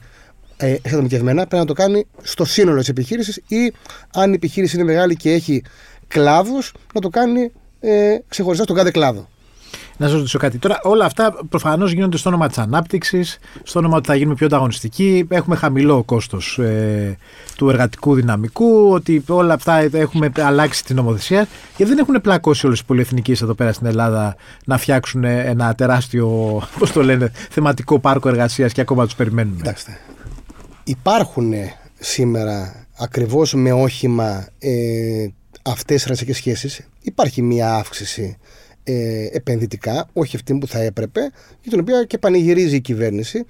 ε, 0.56 0.72
εξατομικευμένα, 0.72 1.46
πρέπει 1.46 1.62
να 1.62 1.64
το 1.64 1.72
κάνει 1.72 2.06
στο 2.22 2.44
σύνολο 2.44 2.78
της 2.78 2.88
επιχείρησης 2.88 3.36
ή 3.36 3.72
αν 4.12 4.30
η 4.30 4.34
επιχείρηση 4.34 4.76
είναι 4.76 4.84
μεγάλη 4.84 5.16
και 5.16 5.32
έχει 5.32 5.62
κλάδους, 6.08 6.72
να 6.94 7.00
το 7.00 7.08
κάνει 7.08 7.52
ε, 7.80 8.16
ξεχωριστά 8.28 8.64
στον 8.64 8.76
κάθε 8.76 8.90
κλάδο. 8.90 9.28
Να 9.98 10.06
σας 10.06 10.16
ρωτήσω 10.16 10.38
κάτι. 10.38 10.58
Τώρα, 10.58 10.80
όλα 10.82 11.04
αυτά 11.04 11.34
προφανώς 11.48 11.92
γίνονται 11.92 12.16
στο 12.16 12.28
όνομα 12.28 12.48
της 12.48 12.58
ανάπτυξης, 12.58 13.38
στο 13.62 13.78
όνομα 13.78 13.96
ότι 13.96 14.06
θα 14.06 14.14
γίνουμε 14.14 14.34
πιο 14.34 14.46
ανταγωνιστικοί. 14.46 15.26
Έχουμε 15.28 15.56
χαμηλό 15.56 16.02
κόστος 16.02 16.58
ε, 16.58 17.18
του 17.56 17.68
εργατικού 17.68 18.14
δυναμικού, 18.14 18.90
ότι 18.90 19.24
όλα 19.28 19.54
αυτά 19.54 19.78
έχουμε 19.92 20.30
αλλάξει 20.36 20.84
την 20.84 20.96
νομοθεσία. 20.96 21.48
Και 21.76 21.84
δεν 21.84 21.98
έχουν 21.98 22.20
πλακώσει 22.20 22.66
όλες 22.66 22.80
οι 22.80 22.84
πολυεθνικές 22.84 23.42
εδώ 23.42 23.54
πέρα 23.54 23.72
στην 23.72 23.86
Ελλάδα 23.86 24.36
να 24.64 24.78
φτιάξουν 24.78 25.24
ένα 25.24 25.74
τεράστιο, 25.74 26.28
πώς 26.78 26.92
το 26.92 27.02
λένε, 27.02 27.32
θεματικό 27.50 27.98
πάρκο 27.98 28.28
εργασίας 28.28 28.72
και 28.72 28.80
ακόμα 28.80 29.04
τους 29.04 29.14
περιμένουμε. 29.14 29.56
Κοιτάξτε. 29.56 29.98
Υπάρχουν 30.84 31.52
σήμερα 31.98 32.86
ακριβώς 32.98 33.54
με 33.54 33.72
όχημα 33.72 34.46
ε, 34.58 35.28
αυτές 35.62 35.96
τι 35.96 36.02
εργασιακέ 36.02 36.34
σχέσεις. 36.34 36.80
Υπάρχει 37.00 37.42
μια 37.42 37.74
αύξηση 37.74 38.38
ε, 38.90 39.28
επενδυτικά, 39.32 40.08
όχι 40.12 40.36
αυτή 40.36 40.54
που 40.54 40.66
θα 40.66 40.78
έπρεπε, 40.78 41.20
για 41.60 41.70
την 41.70 41.80
οποία 41.80 42.04
και 42.04 42.18
πανηγυρίζει 42.18 42.76
η 42.76 42.80
κυβέρνηση. 42.80 43.44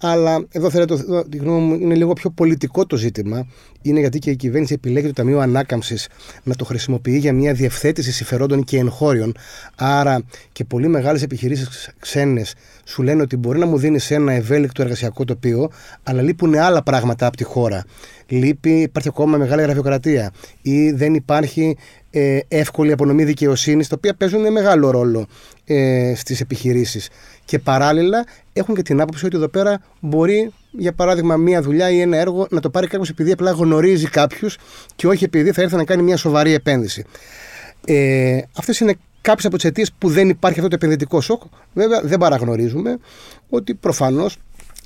Αλλά 0.00 0.46
εδώ 0.50 0.70
θέλετε, 0.70 0.96
τη 1.28 1.36
γνώμη 1.36 1.60
μου, 1.60 1.74
είναι 1.74 1.94
λίγο 1.94 2.12
πιο 2.12 2.30
πολιτικό 2.30 2.86
το 2.86 2.96
ζήτημα. 2.96 3.46
Είναι 3.82 4.00
γιατί 4.00 4.18
και 4.18 4.30
η 4.30 4.36
κυβέρνηση 4.36 4.72
επιλέγει 4.72 5.06
το 5.06 5.12
Ταμείο 5.12 5.38
Ανάκαμψης 5.38 6.08
να 6.42 6.54
το 6.54 6.64
χρησιμοποιεί 6.64 7.18
για 7.18 7.32
μια 7.32 7.52
διευθέτηση 7.52 8.12
συμφερόντων 8.12 8.64
και 8.64 8.78
εγχώριων. 8.78 9.34
Άρα 9.76 10.22
και 10.52 10.64
πολύ 10.64 10.88
μεγάλες 10.88 11.22
επιχειρήσεις 11.22 11.90
ξένες 11.98 12.54
σου 12.84 13.02
λένε 13.02 13.22
ότι 13.22 13.36
μπορεί 13.36 13.58
να 13.58 13.66
μου 13.66 13.78
δίνεις 13.78 14.10
ένα 14.10 14.32
ευέλικτο 14.32 14.82
εργασιακό 14.82 15.24
τοπίο, 15.24 15.70
αλλά 16.02 16.22
λείπουν 16.22 16.54
άλλα 16.54 16.82
πράγματα 16.82 17.26
από 17.26 17.36
τη 17.36 17.44
χώρα. 17.44 17.84
Λείπει, 18.28 18.80
υπάρχει 18.80 19.08
ακόμα 19.08 19.36
μεγάλη 19.36 19.62
γραφειοκρατία 19.62 20.32
ή 20.62 20.90
δεν 20.90 21.14
υπάρχει 21.14 21.76
ε, 22.10 22.38
εύκολη 22.48 22.92
απονομή 22.92 23.24
δικαιοσύνης, 23.24 23.88
τα 23.88 23.94
οποία 23.98 24.14
παίζουν 24.14 24.52
μεγάλο 24.52 24.90
ρόλο 24.90 25.26
ε, 25.64 26.12
στις 26.16 26.40
επιχειρήσεις. 26.40 27.08
Και 27.44 27.58
παράλληλα 27.58 28.26
έχουν 28.52 28.74
και 28.74 28.82
την 28.82 29.00
άποψη 29.00 29.26
ότι 29.26 29.36
εδώ 29.36 29.48
πέρα 29.48 29.80
μπορεί, 30.00 30.52
για 30.70 30.92
παράδειγμα, 30.92 31.36
μία 31.36 31.62
δουλειά 31.62 31.90
ή 31.90 32.00
ένα 32.00 32.16
έργο 32.16 32.46
να 32.50 32.60
το 32.60 32.70
πάρει 32.70 32.86
κάποιος 32.86 33.08
επειδή 33.08 33.32
απλά 33.32 33.50
γνωρίζει 33.50 34.08
κάποιους 34.08 34.58
και 34.96 35.06
όχι 35.06 35.24
επειδή 35.24 35.52
θα 35.52 35.62
έρθει 35.62 35.76
να 35.76 35.84
κάνει 35.84 36.02
μια 36.02 36.16
σοβαρή 36.16 36.52
επένδυση. 36.52 37.04
Ε, 37.84 38.40
Αυτές 38.56 38.80
είναι 38.80 38.94
κάποιες 39.20 39.46
από 39.46 39.56
τις 39.56 39.64
αιτίες 39.64 39.92
που 39.98 40.08
δεν 40.08 40.28
υπάρχει 40.28 40.58
αυτό 40.58 40.70
το 40.70 40.76
επενδυτικό 40.76 41.20
σοκ. 41.20 41.42
Βέβαια, 41.74 42.00
δεν 42.02 42.18
παραγνωρίζουμε 42.18 42.98
ότι 43.48 43.74
προφανώς 43.74 44.36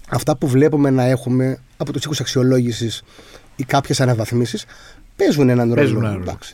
αυτά 0.09 0.37
που 0.37 0.49
βλέπουμε 0.49 0.90
να 0.90 1.04
έχουμε 1.04 1.59
από 1.76 1.92
τους 1.92 2.04
οίκους 2.04 2.21
αξιολόγησης 2.21 3.02
ή 3.56 3.64
κάποιες 3.64 4.00
αναβαθμίσεις 4.00 4.64
παίζουν 5.16 5.49
έναν 5.49 5.75
ρόλο. 5.75 6.06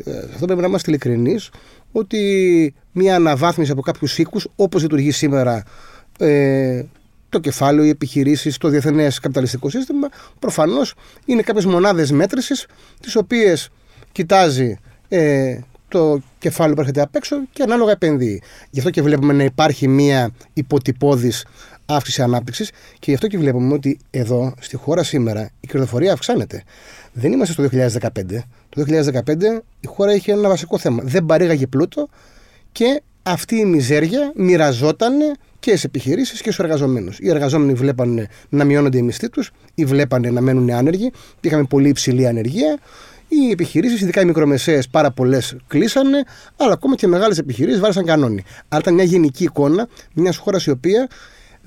Ε, 0.04 0.18
αυτό 0.32 0.46
πρέπει 0.46 0.60
να 0.60 0.66
είμαστε 0.66 0.90
ειλικρινείς 0.90 1.50
ότι 1.92 2.74
μια 2.92 3.14
αναβάθμιση 3.14 3.70
από 3.70 3.80
κάποιους 3.80 4.18
οίκους, 4.18 4.48
όπως 4.56 4.82
λειτουργεί 4.82 5.10
σήμερα 5.10 5.62
ε, 6.18 6.82
το 7.28 7.38
κεφάλαιο, 7.38 7.84
οι 7.84 7.88
επιχειρήσεις, 7.88 8.56
το 8.58 8.68
διεθνές 8.68 9.18
καπιταλιστικό 9.18 9.70
σύστημα, 9.70 10.08
προφανώς 10.38 10.94
είναι 11.24 11.42
κάποιες 11.42 11.64
μονάδες 11.64 12.10
μέτρησης, 12.10 12.66
τις 13.00 13.16
οποίες 13.16 13.68
κοιτάζει 14.12 14.76
ε, 15.08 15.58
το 15.88 16.20
κεφάλαιο 16.38 16.74
που 16.74 16.80
έρχεται 16.80 17.00
απ' 17.00 17.16
έξω 17.16 17.36
και 17.52 17.62
ανάλογα 17.62 17.92
επενδύει. 17.92 18.42
Γι' 18.70 18.78
αυτό 18.78 18.90
και 18.90 19.02
βλέπουμε 19.02 19.32
να 19.32 19.44
υπάρχει 19.44 19.88
μία 19.88 20.30
υποτυπώδης 20.52 21.46
αύξηση 21.88 22.22
ανάπτυξης 22.22 22.70
και 22.70 23.04
γι' 23.10 23.14
αυτό 23.14 23.26
και 23.26 23.38
βλέπουμε 23.38 23.72
ότι 23.72 23.98
εδώ 24.10 24.54
στη 24.60 24.76
χώρα 24.76 25.02
σήμερα 25.02 25.50
η 25.60 25.66
κερδοφορία 25.66 26.12
αυξάνεται. 26.12 26.62
Δεν 27.12 27.32
είμαστε 27.32 27.52
στο 27.52 27.68
2015. 28.00 28.44
Το 28.68 28.84
2015 28.86 29.62
η 29.80 29.86
χώρα 29.86 30.14
είχε 30.14 30.32
ένα 30.32 30.48
βασικό 30.48 30.78
θέμα. 30.78 31.02
Δεν 31.04 31.26
παρήγαγε 31.26 31.66
πλούτο 31.66 32.08
και 32.72 33.02
αυτή 33.22 33.56
η 33.56 33.64
μιζέρια 33.64 34.32
μοιραζόταν 34.34 35.12
και 35.60 35.76
στι 35.76 35.86
επιχειρήσεις 35.86 36.40
και 36.40 36.50
στους 36.50 36.64
εργαζομένους. 36.64 37.18
Οι 37.18 37.28
εργαζόμενοι 37.28 37.74
βλέπανε 37.74 38.28
να 38.48 38.64
μειώνονται 38.64 38.98
οι 38.98 39.02
μισθοί 39.02 39.28
τους 39.28 39.50
ή 39.74 39.84
βλέπανε 39.84 40.30
να 40.30 40.40
μένουν 40.40 40.70
άνεργοι. 40.70 41.12
Είχαμε 41.40 41.64
πολύ 41.64 41.88
υψηλή 41.88 42.26
ανεργία. 42.26 42.78
Οι 43.28 43.50
επιχειρήσεις, 43.50 44.00
ειδικά 44.00 44.20
οι 44.20 44.24
μικρομεσαίες, 44.24 44.88
πάρα 44.88 45.10
πολλές 45.10 45.56
κλείσανε, 45.66 46.24
αλλά 46.56 46.72
ακόμα 46.72 46.94
και 46.94 47.06
μεγάλες 47.06 47.38
επιχειρήσεις 47.38 47.80
βάλασαν 47.80 48.04
κανόνι. 48.04 48.44
Άρα 48.68 48.80
ήταν 48.80 48.94
μια 48.94 49.04
γενική 49.04 49.44
εικόνα 49.44 49.88
μιας 50.14 50.36
χώρας 50.36 50.64
η 50.64 50.70
οποία 50.70 51.08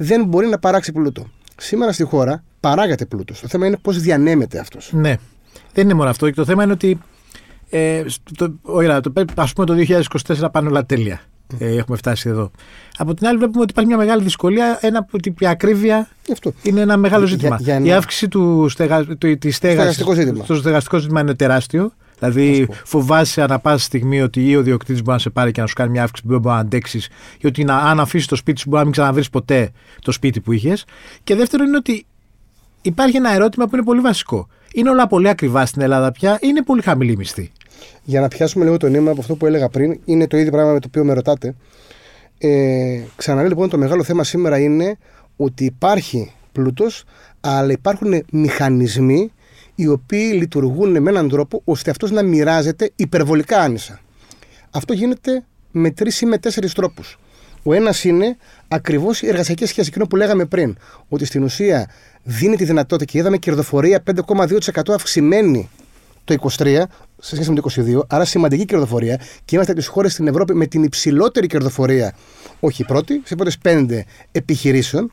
δεν 0.01 0.25
μπορεί 0.25 0.47
να 0.47 0.59
παράξει 0.59 0.91
πλούτο. 0.91 1.27
Σήμερα 1.57 1.91
στη 1.91 2.03
χώρα 2.03 2.43
παράγεται 2.59 3.05
πλούτος. 3.05 3.39
Το 3.39 3.47
θέμα 3.47 3.65
είναι 3.65 3.77
πώς 3.81 3.99
διανέμεται 3.99 4.59
αυτός. 4.59 4.89
Ναι. 4.93 5.15
Δεν 5.73 5.83
είναι 5.83 5.93
μόνο 5.93 6.09
αυτό. 6.09 6.29
Και 6.29 6.35
το 6.35 6.45
θέμα 6.45 6.63
είναι 6.63 6.71
ότι. 6.71 6.99
Ε, 7.69 8.03
το, 8.37 8.53
το, 8.61 9.11
ας 9.35 9.53
πούμε 9.53 9.65
το 9.65 10.01
2024 10.27 10.47
πάνε 10.51 10.67
όλα 10.67 10.85
τέλεια. 10.85 11.21
Ε, 11.57 11.75
έχουμε 11.75 11.97
φτάσει 11.97 12.29
εδώ. 12.29 12.51
Από 12.97 13.13
την 13.13 13.27
άλλη, 13.27 13.37
βλέπουμε 13.37 13.61
ότι 13.61 13.71
υπάρχει 13.71 13.89
μια 13.89 13.99
μεγάλη 13.99 14.23
δυσκολία. 14.23 14.77
Ένα, 14.81 15.07
ότι 15.11 15.33
η 15.39 15.47
ακρίβεια 15.47 16.07
αυτό. 16.31 16.53
είναι 16.61 16.81
ένα 16.81 16.97
μεγάλο 16.97 17.25
ζήτημα. 17.25 17.57
Για, 17.59 17.79
για 17.79 17.93
Η 17.93 17.97
αύξηση 17.97 18.27
του 18.27 18.65
στεγα, 18.69 19.05
του, 19.05 19.37
της 19.37 19.55
στέγασης, 19.55 20.03
στο 20.43 20.55
στεγαστικό 20.55 20.97
ζήτημα 20.97 21.21
είναι 21.21 21.33
τεράστιο. 21.35 21.93
Δηλαδή, 22.21 22.67
φοβάσαι 22.85 23.41
ανά 23.41 23.59
πάσα 23.59 23.83
στιγμή 23.83 24.21
ότι 24.21 24.49
ή 24.49 24.55
ο 24.55 24.61
διοκτήτης 24.61 25.01
μπορεί 25.01 25.11
να 25.11 25.19
σε 25.19 25.29
πάρει 25.29 25.51
και 25.51 25.61
να 25.61 25.67
σου 25.67 25.73
κάνει 25.73 25.91
μια 25.91 26.03
αύξηση 26.03 26.27
που 26.27 26.31
δεν 26.31 26.41
μπορεί 26.41 26.55
να 26.55 26.61
αντέξεις, 26.61 27.09
ή 27.39 27.47
ότι 27.47 27.63
να, 27.63 27.77
αν 27.77 27.99
αφήσεις 27.99 28.27
το 28.27 28.35
σπίτι 28.35 28.59
σου 28.59 28.65
μπορεί 28.65 28.77
να 28.77 28.83
μην 28.83 28.93
ξαναβρεις 28.93 29.29
ποτέ 29.29 29.71
το 30.01 30.11
σπίτι 30.11 30.41
που 30.41 30.51
είχες. 30.51 30.85
Και 31.23 31.35
δεύτερο 31.35 31.63
είναι 31.63 31.77
ότι 31.77 32.05
υπάρχει 32.81 33.17
ένα 33.17 33.33
ερώτημα 33.33 33.67
που 33.67 33.75
είναι 33.75 33.85
πολύ 33.85 33.99
βασικό. 33.99 34.47
Είναι 34.73 34.89
όλα 34.89 35.07
πολύ 35.07 35.29
ακριβά 35.29 35.65
στην 35.65 35.81
Ελλάδα 35.81 36.11
πια 36.11 36.33
ή 36.33 36.37
είναι 36.41 36.63
πολύ 36.63 36.81
χαμηλή 36.81 37.17
μισθή; 37.17 37.51
Για 38.03 38.21
να 38.21 38.27
πιάσουμε 38.27 38.63
λίγο 38.63 38.77
το 38.77 38.87
νήμα 38.87 39.11
από 39.11 39.21
αυτό 39.21 39.35
που 39.35 39.45
έλεγα 39.45 39.69
πριν, 39.69 39.99
είναι 40.05 40.27
το 40.27 40.37
ίδιο 40.37 40.51
πράγμα 40.51 40.71
με 40.71 40.79
το 40.79 40.87
οποίο 40.87 41.03
με 41.03 41.13
ρωτάτε. 41.13 41.55
Ε, 42.37 43.01
ξαναλέω 43.15 43.49
λοιπόν, 43.49 43.69
το 43.69 43.77
μεγάλο 43.77 44.03
θέμα 44.03 44.23
σήμερα 44.23 44.59
είναι 44.59 44.97
ότι 45.35 45.65
υπάρχει 45.65 46.31
πλούτος, 46.51 47.03
αλλά 47.41 47.71
υπάρχουν 47.71 48.23
μηχανισμοί 48.31 49.31
οι 49.75 49.87
οποίοι 49.87 50.31
λειτουργούν 50.33 51.01
με 51.01 51.09
έναν 51.09 51.29
τρόπο 51.29 51.61
ώστε 51.63 51.89
αυτός 51.89 52.11
να 52.11 52.23
μοιράζεται 52.23 52.91
υπερβολικά 52.95 53.59
άνισα. 53.59 53.99
Αυτό 54.71 54.93
γίνεται 54.93 55.43
με 55.71 55.91
τρεις 55.91 56.21
ή 56.21 56.25
με 56.25 56.37
τέσσερις 56.37 56.73
τρόπους. 56.73 57.19
Ο 57.63 57.73
ένας 57.73 58.03
είναι 58.03 58.37
ακριβώς 58.67 59.21
η 59.21 59.27
εργασιακή 59.27 59.65
σχέση, 59.65 59.89
εκείνο 59.89 60.05
που 60.07 60.15
λέγαμε 60.15 60.45
πριν. 60.45 60.77
Ότι 61.09 61.25
στην 61.25 61.43
ουσία 61.43 61.89
δίνει 62.23 62.55
τη 62.55 62.63
δυνατότητα 62.63 63.11
και 63.11 63.17
είδαμε 63.17 63.37
κερδοφορία 63.37 64.03
5,2% 64.27 64.93
αυξημένη 64.93 65.69
το 66.23 66.35
23 66.57 66.83
σε 67.17 67.35
σχέση 67.35 67.51
με 67.51 67.61
το 67.61 67.69
22, 67.75 68.01
άρα 68.07 68.25
σημαντική 68.25 68.65
κερδοφορία 68.65 69.15
και 69.45 69.55
είμαστε 69.55 69.71
από 69.71 69.81
τις 69.81 69.89
χώρες 69.89 70.11
στην 70.11 70.27
Ευρώπη 70.27 70.53
με 70.55 70.65
την 70.65 70.83
υψηλότερη 70.83 71.47
κερδοφορία, 71.47 72.15
όχι 72.59 72.81
η 72.81 72.85
πρώτη, 72.85 73.21
σε 73.25 73.35
πρώτες 73.35 73.57
πέντε 73.57 74.05
επιχειρήσεων. 74.31 75.11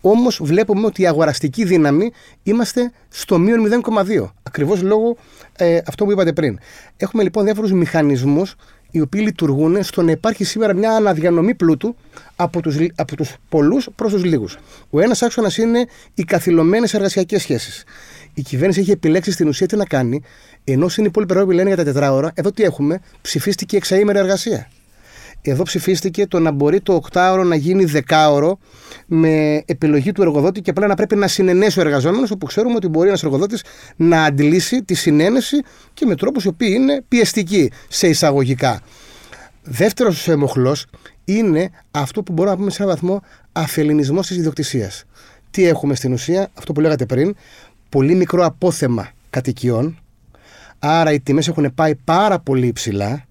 Όμως 0.00 0.40
βλέπουμε 0.42 0.86
ότι 0.86 1.02
η 1.02 1.06
αγοραστική 1.06 1.64
δύναμη 1.64 2.12
είμαστε 2.42 2.92
στο 3.08 3.38
μείον 3.38 3.82
0,2. 3.84 4.30
Ακριβώς 4.42 4.82
λόγω 4.82 5.16
ε, 5.56 5.78
αυτό 5.86 6.04
που 6.04 6.12
είπατε 6.12 6.32
πριν. 6.32 6.58
Έχουμε 6.96 7.22
λοιπόν 7.22 7.44
διάφορους 7.44 7.72
μηχανισμούς 7.72 8.54
οι 8.90 9.00
οποίοι 9.00 9.20
λειτουργούν 9.24 9.82
στο 9.82 10.02
να 10.02 10.10
υπάρχει 10.10 10.44
σήμερα 10.44 10.74
μια 10.74 10.90
αναδιανομή 10.90 11.54
πλούτου 11.54 11.96
από 12.36 12.60
τους, 12.62 12.76
από 12.94 13.16
τους 13.16 13.36
πολλούς 13.48 13.88
προς 13.94 14.12
τους 14.12 14.24
λίγους. 14.24 14.58
Ο 14.90 15.00
ένας 15.00 15.22
άξονας 15.22 15.56
είναι 15.56 15.86
οι 16.14 16.24
καθυλωμένες 16.24 16.94
εργασιακές 16.94 17.42
σχέσεις. 17.42 17.84
Η 18.34 18.42
κυβέρνηση 18.42 18.80
έχει 18.80 18.90
επιλέξει 18.90 19.32
στην 19.32 19.48
ουσία 19.48 19.66
τι 19.66 19.76
να 19.76 19.84
κάνει, 19.84 20.22
ενώ 20.64 20.88
στην 20.88 21.04
υπόλοιπη 21.04 21.32
Ευρώπη 21.32 21.54
λένε 21.54 21.68
για 21.68 21.76
τα 21.76 21.84
τετράωρα, 21.84 22.32
εδώ 22.34 22.52
τι 22.52 22.62
έχουμε, 22.62 23.00
ψηφίστηκε 23.20 23.76
εξαήμερη 23.76 24.18
εργασία. 24.18 24.68
Εδώ 25.42 25.62
ψηφίστηκε 25.62 26.26
το 26.26 26.38
να 26.38 26.50
μπορεί 26.50 26.80
το 26.80 26.94
οκτάωρο 26.94 27.44
να 27.44 27.54
γίνει 27.54 27.84
δεκάωρο 27.84 28.58
με 29.06 29.62
επιλογή 29.66 30.12
του 30.12 30.22
εργοδότη 30.22 30.60
και 30.60 30.70
απλά 30.70 30.86
να 30.86 30.94
πρέπει 30.94 31.16
να 31.16 31.28
συνενέσει 31.28 31.78
ο 31.78 31.82
εργαζόμενος, 31.82 32.30
όπου 32.30 32.46
ξέρουμε 32.46 32.74
ότι 32.74 32.88
μπορεί 32.88 33.08
ένας 33.08 33.22
εργοδότης 33.22 33.64
να 33.96 34.24
αντιλήσει 34.24 34.82
τη 34.82 34.94
συνένεση 34.94 35.56
και 35.94 36.06
με 36.06 36.14
τρόπους 36.14 36.44
οι 36.44 36.48
οποίοι 36.48 36.72
είναι 36.76 37.04
πιεστικοί 37.08 37.70
σε 37.88 38.08
εισαγωγικά. 38.08 38.80
Δεύτερος 39.62 40.26
μοχλός 40.26 40.86
είναι 41.24 41.70
αυτό 41.90 42.22
που 42.22 42.32
μπορούμε 42.32 42.54
να 42.54 42.58
πούμε 42.58 42.70
σε 42.70 42.82
έναν 42.82 42.94
βαθμό 42.94 43.22
αφελινισμός 43.52 44.26
της 44.26 44.36
ιδιοκτησίας. 44.36 45.04
Τι 45.50 45.66
έχουμε 45.66 45.94
στην 45.94 46.12
ουσία, 46.12 46.50
αυτό 46.54 46.72
που 46.72 46.80
λέγατε 46.80 47.06
πριν, 47.06 47.36
πολύ 47.88 48.14
μικρό 48.14 48.44
απόθεμα 48.44 49.08
κατοικιών. 49.30 49.98
Άρα 50.78 51.12
οι 51.12 51.20
τιμές 51.20 51.48
έχουν 51.48 51.74
πάει 51.74 51.94
πάρα 51.94 52.38
πολύ 52.38 52.66
υψηλά 52.66 53.24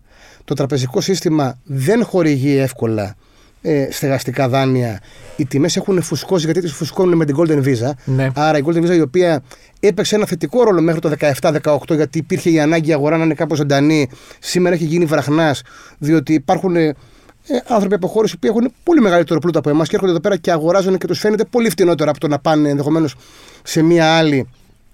το 0.49 0.55
τραπεζικό 0.55 1.01
σύστημα 1.01 1.57
δεν 1.63 2.03
χορηγεί 2.05 2.57
εύκολα 2.57 3.15
ε, 3.61 3.87
στεγαστικά 3.91 4.49
δάνεια. 4.49 5.01
Οι 5.35 5.45
τιμές 5.45 5.75
έχουν 5.75 6.01
φουσκώσει 6.01 6.45
γιατί 6.45 6.61
τις 6.61 6.73
φουσκώνουν 6.73 7.17
με 7.17 7.25
την 7.25 7.35
Golden 7.39 7.63
Visa. 7.63 7.91
Ναι. 8.05 8.31
Άρα 8.35 8.57
η 8.57 8.61
Golden 8.65 8.83
Visa 8.83 8.95
η 8.95 9.01
οποία 9.01 9.43
έπαιξε 9.79 10.15
ένα 10.15 10.25
θετικό 10.25 10.63
ρόλο 10.63 10.81
μέχρι 10.81 10.99
το 10.99 11.11
17-18 11.41 11.77
γιατί 11.95 12.17
υπήρχε 12.17 12.49
η 12.49 12.59
ανάγκη 12.59 12.89
η 12.89 12.93
αγορά 12.93 13.17
να 13.17 13.23
είναι 13.23 13.33
κάπως 13.33 13.57
ζωντανή. 13.57 14.09
Σήμερα 14.39 14.75
έχει 14.75 14.85
γίνει 14.85 15.05
βραχνάς 15.05 15.61
διότι 15.97 16.33
υπάρχουν 16.33 16.75
ε, 16.75 16.95
άνθρωποι 17.67 17.95
από 17.95 18.07
χώρες 18.07 18.31
που 18.39 18.47
έχουν 18.47 18.73
πολύ 18.83 19.01
μεγαλύτερο 19.01 19.39
πλούτο 19.39 19.59
από 19.59 19.69
εμάς 19.69 19.87
και 19.87 19.95
έρχονται 19.95 20.11
εδώ 20.11 20.21
πέρα 20.21 20.37
και 20.37 20.51
αγοράζουν 20.51 20.97
και 20.97 21.07
τους 21.07 21.19
φαίνεται 21.19 21.43
πολύ 21.45 21.69
φτηνότερο 21.69 22.09
από 22.09 22.19
το 22.19 22.27
να 22.27 22.39
πάνε 22.39 22.69
ενδεχομένως 22.69 23.15
σε 23.63 23.81
μία 23.81 24.17
άλλη 24.17 24.47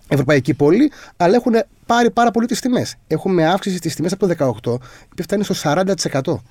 ευρωπαϊκή 0.08 0.54
πόλη, 0.54 0.92
αλλά 1.18 1.36
έχουν 1.36 1.54
πάρει 1.86 2.12
πάρα 2.12 2.32
πολύ 2.32 2.48
τις 2.48 2.60
τιμές. 2.60 2.96
Έχουμε 3.08 3.48
αύξηση 3.48 3.78
στις 3.78 3.96
τιμές 3.96 4.12
από 4.12 4.28
το 4.28 4.34
18 4.64 4.80
που 5.16 5.24
φτάνει 5.24 5.44
στο 5.44 5.56
40%. 5.64 6.42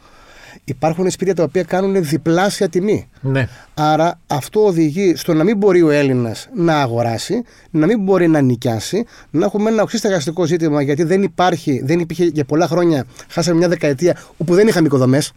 Υπάρχουν 0.64 1.11
σπίτια 1.11 1.34
τα 1.34 1.42
οποία 1.42 1.62
κάνουν 1.62 2.04
διπλάσια 2.04 2.68
τιμή. 2.68 3.08
Ναι. 3.20 3.49
Άρα 3.75 4.20
αυτό 4.26 4.66
οδηγεί 4.66 5.16
στο 5.16 5.34
να 5.34 5.44
μην 5.44 5.56
μπορεί 5.56 5.82
ο 5.82 5.90
Έλληνας 5.90 6.49
να 6.54 6.80
αγοράσει, 6.80 7.42
να 7.70 7.87
μην 7.87 8.00
μπορεί 8.00 8.28
να 8.28 8.40
νοικιάσει, 8.40 9.04
να 9.30 9.44
έχουμε 9.44 9.70
ένα 9.70 9.82
οξύ 9.82 9.96
στεγαστικό 9.96 10.44
ζήτημα 10.44 10.82
γιατί 10.82 11.02
δεν 11.02 11.23
υπάρχει, 11.23 11.82
δεν 11.84 11.99
υπήρχε 12.00 12.25
για 12.25 12.44
πολλά 12.44 12.66
χρόνια, 12.66 13.04
χάσαμε 13.28 13.58
μια 13.58 13.68
δεκαετία 13.68 14.16
όπου 14.37 14.54
δεν 14.54 14.68
είχαμε 14.68 14.87
οικοδομές. 14.87 15.32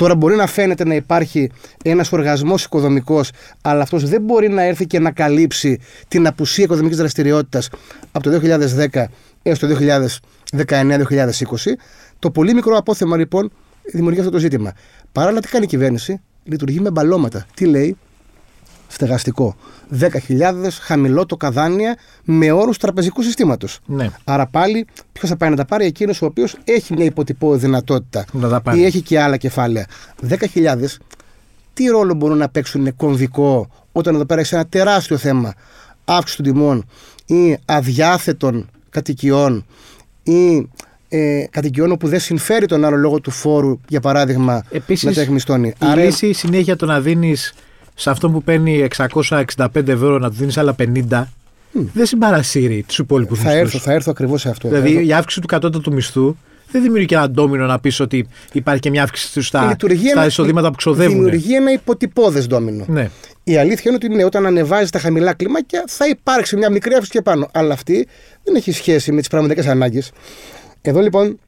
Τώρα 0.00 0.14
μπορεί 0.14 0.36
να 0.36 0.46
φαίνεται 0.46 0.84
να 0.84 0.94
υπάρχει 0.94 1.50
ένας 1.84 2.12
οργασμός 2.12 2.64
οικοδομικός, 2.64 3.30
αλλά 3.62 3.82
αυτός 3.82 4.08
δεν 4.08 4.22
μπορεί 4.22 4.48
να 4.48 4.62
έρθει 4.62 4.86
και 4.86 4.98
να 4.98 5.10
καλύψει 5.10 5.80
την 6.08 6.26
απουσία 6.26 6.64
οικοδομικής 6.64 6.96
δραστηριότητας 6.96 7.68
από 8.12 8.30
το 8.30 8.40
2010 8.92 9.04
έως 9.42 9.58
το 9.58 9.66
2019-2020. 9.66 11.76
Το 12.18 12.30
πολύ 12.30 12.54
μικρό 12.54 12.76
απόθεμα 12.76 13.16
λοιπόν 13.16 13.52
δημιουργεί 13.92 14.18
αυτό 14.18 14.30
το 14.30 14.38
ζήτημα. 14.38 14.72
Παράλληλα, 15.12 15.40
τι 15.40 15.48
κάνει 15.48 15.64
η 15.64 15.68
κυβέρνηση, 15.68 16.20
λειτουργεί 16.44 16.80
με 16.80 16.90
μπαλώματα. 16.90 17.46
Τι 17.54 17.64
λέει, 17.64 17.96
στεγαστικό. 18.90 19.56
10.000 20.00 20.08
χαμηλό 20.80 21.26
το 21.26 21.36
καδάνια 21.36 21.96
με 22.24 22.50
όρους 22.50 22.76
τραπεζικού 22.78 23.22
συστήματος. 23.22 23.78
Ναι. 23.86 24.10
Άρα 24.24 24.46
πάλι 24.46 24.86
ποιος 25.12 25.30
θα 25.30 25.36
πάει 25.36 25.50
να 25.50 25.56
τα 25.56 25.64
πάρει, 25.64 25.84
εκείνος 25.84 26.22
ο 26.22 26.26
οποίος 26.26 26.56
έχει 26.64 26.94
μια 26.94 27.04
υποτυπώ 27.04 27.56
δυνατότητα 27.56 28.24
Να 28.32 28.48
τα 28.48 28.60
πάρει. 28.60 28.78
ή 28.80 28.84
έχει 28.84 29.00
και 29.00 29.20
άλλα 29.20 29.36
κεφάλαια. 29.36 29.86
10.000 30.28 30.36
τι 31.74 31.86
ρόλο 31.86 32.14
μπορούν 32.14 32.36
να 32.38 32.48
παίξουν 32.48 32.96
κομβικό 32.96 33.68
όταν 33.92 34.14
εδώ 34.14 34.24
πέρα 34.24 34.40
έχει 34.40 34.54
ένα 34.54 34.66
τεράστιο 34.66 35.16
θέμα; 35.16 35.54
Αύξηση 36.04 36.42
των 36.42 36.52
τιμών 36.52 36.84
ή 37.26 37.58
αδιάθετων 37.64 38.68
κατοικιών 38.90 39.64
ή 40.22 40.68
ε, 41.08 41.44
κατοικιών 41.50 41.92
όπου 41.92 42.08
δεν 42.08 42.20
συμφέρει 42.20 42.66
τον 42.66 42.84
άλλο 42.84 42.96
λόγο 42.96 43.20
του 43.20 43.30
φόρου, 43.30 43.80
για 43.88 44.00
παράδειγμα, 44.00 44.64
Επίσης, 44.70 45.04
να 45.04 45.12
τα 45.12 45.20
έχει 45.20 45.30
μισθώνει. 45.30 45.68
Η 45.68 45.74
Άρα 45.78 46.04
λύση 46.04 46.32
συνέχεια 46.32 46.76
το 46.76 46.86
να 46.86 47.00
δίνεις 47.00 47.54
σε 48.00 48.10
αυτόν 48.10 48.32
που 48.32 48.42
παίρνει 48.42 48.86
665 48.96 49.88
ευρώ 49.88 50.18
να 50.18 50.30
του 50.30 50.36
δίνεις 50.38 50.58
άλλα 50.58 50.74
50 50.78 51.22
δεν 51.72 52.06
συμπαρασύρει 52.06 52.84
τους 52.86 52.98
υπόλοιπους 52.98 53.38
θα 53.38 53.50
έρθω, 53.52 53.78
θα 53.78 53.92
έρθω 53.92 54.10
ακριβώς 54.10 54.40
σε 54.40 54.48
αυτό. 54.48 54.68
Θα 54.68 54.74
Δηλαδή 54.74 54.96
έρθω. 54.96 55.08
η 55.08 55.12
αύξηση 55.12 55.40
του 55.40 55.46
κατώτατου 55.46 55.92
μισθού 55.92 56.36
δεν 56.70 56.82
δημιουργεί 56.82 57.06
και 57.06 57.14
ένα 57.14 57.30
ντόμινο 57.30 57.66
να 57.66 57.78
πεις 57.80 58.00
ότι 58.00 58.28
υπάρχει 58.52 58.80
και 58.80 58.90
μια 58.90 59.02
αύξηση 59.02 59.42
στα, 59.42 59.66
Λειτουργεί 59.66 60.08
στα 60.08 60.10
ένα- 60.18 60.26
εισοδήματα 60.26 60.70
που 60.70 60.76
ξοδεύουν. 60.76 61.14
Δημιουργεί 61.16 61.54
ένα 61.54 61.72
υποτυπώδες 61.72 62.46
ντόμινο. 62.46 62.84
Ναι. 62.88 63.10
Η 63.44 63.56
αλήθεια 63.56 63.82
είναι 63.86 63.94
ότι 63.94 64.08
ναι, 64.08 64.24
όταν 64.24 64.46
ανεβάζει 64.46 64.90
τα 64.90 64.98
χαμηλά 64.98 65.32
κλίμακια 65.34 65.84
θα 65.88 66.06
υπάρξει 66.08 66.56
μια 66.56 66.70
μικρή 66.70 66.92
αύξηση 66.92 67.12
και 67.12 67.22
πάνω. 67.22 67.48
Αλλά 67.52 67.72
αυτή 67.74 68.06
δεν 68.44 68.54
έχει 68.54 68.72
σχέση 68.72 69.12
με 69.12 69.18
τις 69.18 69.28
πραγματικές 69.28 69.66
ανάγκες. 69.66 70.10
Εδώ 70.82 71.00
λοιπόν 71.00 71.38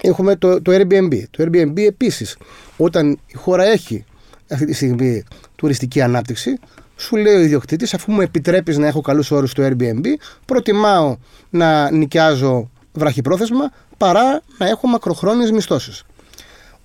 έχουμε 0.00 0.36
το, 0.36 0.62
το 0.62 0.72
Airbnb. 0.74 1.22
Το 1.30 1.44
Airbnb 1.44 1.78
επίσης, 1.78 2.36
όταν 2.76 3.10
η 3.26 3.34
χώρα 3.34 3.64
έχει 3.64 4.04
αυτή 4.50 4.64
τη 4.66 4.72
στιγμή 4.72 5.22
τουριστική 5.56 6.00
ανάπτυξη, 6.00 6.58
σου 6.96 7.16
λέει 7.16 7.34
ο 7.34 7.40
ιδιοκτήτης, 7.40 7.94
αφού 7.94 8.12
μου 8.12 8.20
επιτρέπεις 8.20 8.78
να 8.78 8.86
έχω 8.86 9.00
καλούς 9.00 9.30
όρους 9.30 9.50
στο 9.50 9.62
Airbnb, 9.66 10.06
προτιμάω 10.44 11.16
να 11.50 11.90
νοικιάζω 11.90 12.70
βραχυπρόθεσμα 12.92 13.72
παρά 13.96 14.42
να 14.58 14.68
έχω 14.68 14.86
μακροχρόνιες 14.86 15.50
μισθώσεις. 15.50 16.04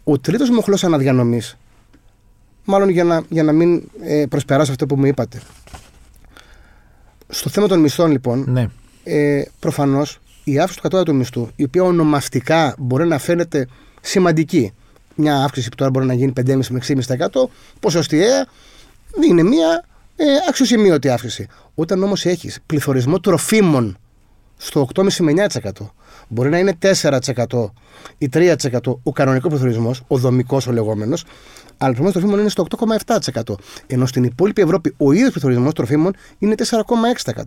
Ο 0.03 0.19
τρίτος 0.19 0.49
μοχλός 0.49 0.83
αναδιανομής 0.83 1.57
μάλλον 2.69 2.89
για 2.89 3.03
να, 3.03 3.21
για 3.29 3.43
να 3.43 3.51
μην 3.51 3.89
ε, 4.01 4.25
προσπεράσω 4.29 4.71
αυτό 4.71 4.85
που 4.85 4.95
μου 4.95 5.05
είπατε. 5.05 5.41
Στο 7.27 7.49
θέμα 7.49 7.67
των 7.67 7.79
μισθών, 7.79 8.11
λοιπόν, 8.11 8.45
ναι. 8.47 8.69
ε, 9.03 9.43
προφανώς 9.59 10.19
η 10.43 10.59
αύξηση 10.59 10.75
του 10.81 10.89
κατώτατου 10.89 11.15
μισθού, 11.15 11.49
η 11.55 11.63
οποία 11.63 11.83
ονομαστικά 11.83 12.75
μπορεί 12.77 13.07
να 13.07 13.17
φαίνεται 13.17 13.67
σημαντική, 14.01 14.73
μια 15.19 15.43
αύξηση 15.43 15.69
που 15.69 15.75
τώρα 15.75 15.91
μπορεί 15.91 16.05
να 16.05 16.13
γίνει 16.13 16.33
5,5 16.45 16.65
με 16.69 16.81
6,5%, 16.87 17.27
ποσοστιαία, 17.79 18.47
είναι 19.27 19.43
μια 19.43 19.85
ε, 20.15 20.25
αξιοσημείωτη 20.49 21.09
αύξηση. 21.09 21.47
Όταν 21.75 22.03
όμως 22.03 22.25
έχεις 22.25 22.59
πληθωρισμό 22.65 23.19
τροφίμων 23.19 23.97
στο 24.57 24.87
8,5 24.95 25.13
με 25.19 25.33
9%, 25.61 25.69
μπορεί 26.27 26.49
να 26.49 26.57
είναι 26.57 26.77
4% 27.01 27.69
ή 28.17 28.29
3% 28.33 28.55
ο 29.03 29.11
κανονικός 29.11 29.49
πληθωρισμός, 29.49 30.01
ο 30.07 30.17
δομικός 30.17 30.67
ο 30.67 30.71
λεγόμενος, 30.71 31.25
αλλά 31.77 31.91
ο 31.91 31.93
πληθωρισμός 31.93 32.11
τροφίμων 32.11 32.39
είναι 32.39 32.49
στο 32.49 32.65
8,7%. 33.45 33.55
Ενώ 33.87 34.05
στην 34.05 34.23
υπόλοιπη 34.23 34.61
Ευρώπη 34.61 34.93
ο 34.97 35.11
ίδιος 35.11 35.31
πληθωρισμός 35.31 35.73
τροφίμων 35.73 36.15
είναι 36.39 36.55
4,6%. 36.57 37.43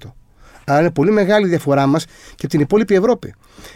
Άρα 0.65 0.81
είναι 0.81 0.91
πολύ 0.91 1.11
μεγάλη 1.11 1.47
η 1.47 1.49
διαφορά 1.49 1.87
μας 1.87 2.05
και 2.05 2.11
από 2.37 2.49
την 2.49 2.61
υπόλοιπη 2.61 2.95
Ευρώπη. 2.95 3.35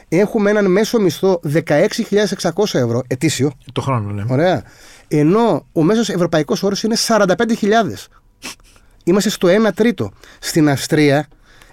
Έχουμε 0.08 0.50
έναν 0.50 0.70
μέσο 0.70 1.00
μισθό 1.00 1.40
16.600 1.52 2.64
ευρώ 2.72 3.02
ετήσιο. 3.06 3.52
Το 3.72 3.80
χρόνο, 3.80 4.12
ναι. 4.12 4.24
Ωραία. 4.28 4.62
Ενώ 5.08 5.66
ο 5.72 5.82
μέσος 5.82 6.08
ευρωπαϊκός 6.08 6.62
όρος 6.62 6.82
είναι 6.82 6.96
45.000. 7.06 8.08
Είμαστε 9.04 9.30
στο 9.30 9.48
1 9.48 9.72
τρίτο. 9.74 10.10
Στην 10.38 10.68
Αυστρία 10.68 11.28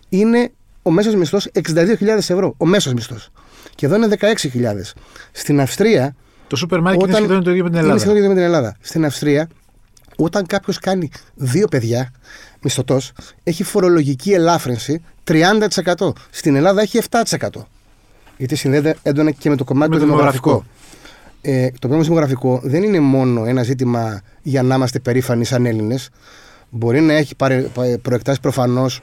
είναι 0.10 0.52
ο 0.82 0.92
μέσος 0.92 1.16
μισθός 1.16 1.50
62.000 1.54 2.08
ευρώ. 2.18 2.54
Ο 2.58 2.66
μέσος 2.66 2.94
μισθός. 2.94 3.30
Και 3.76 3.86
εδώ 3.86 3.96
είναι 3.96 4.08
16.000. 4.08 4.94
Στην 5.32 5.62
Αυστρία. 5.62 6.16
Το 6.48 6.56
σούπερ 6.56 6.82
μάρκετ 6.82 7.08
είναι 7.08 7.16
σχεδόν 7.16 7.44
το 7.44 7.50
ίδιο 7.52 7.64
με 7.64 7.70
την 7.70 7.80
Είναι 7.80 7.88
Ελλάδα. 7.88 8.00
σχεδόν 8.00 8.16
το 8.16 8.24
ίδιο 8.24 8.36
με 8.36 8.42
την 8.42 8.54
Ελλάδα. 8.54 8.76
Στην 8.82 9.06
Αυστρία, 9.06 9.50
όταν 10.18 10.46
κάποιος 10.46 10.80
κάνει 10.80 11.10
δύο 11.36 11.68
παιδιά, 11.68 12.12
μισθωτός, 12.62 13.12
έχει 13.44 13.64
φορολογική 13.64 14.32
ελάφρυνση 14.32 15.04
30%. 15.24 16.12
Στην 16.30 16.56
Ελλάδα 16.56 16.82
έχει 16.82 17.00
7%. 17.10 17.48
Γιατί 18.38 18.56
συνδέεται 18.56 18.96
έντονα 19.04 19.32
και 19.32 19.50
με 19.50 19.56
το 19.56 19.64
κομμάτι 19.64 19.90
Με 19.92 19.96
το 19.98 20.02
το 20.02 20.08
δημογραφικό. 20.10 20.50
δημογραφικό. 20.50 20.72
Ε, 21.42 21.68
το 21.72 21.78
πρόβλημα 21.88 22.04
δημογραφικό 22.04 22.60
δεν 22.64 22.84
είναι 22.84 23.00
μόνο 23.00 23.46
ένα 23.46 23.64
ζήτημα 23.64 24.22
για 24.42 24.64
να 24.64 24.76
είμαστε 24.76 25.00
περήφανοι 25.00 25.46
σαν 25.46 25.66
Έλληνες. 25.66 26.10
Μπορεί 26.70 27.02
να 27.02 27.14
έχει 27.14 27.36
προεκτάσεις 28.02 28.40
προφανώς 28.40 29.02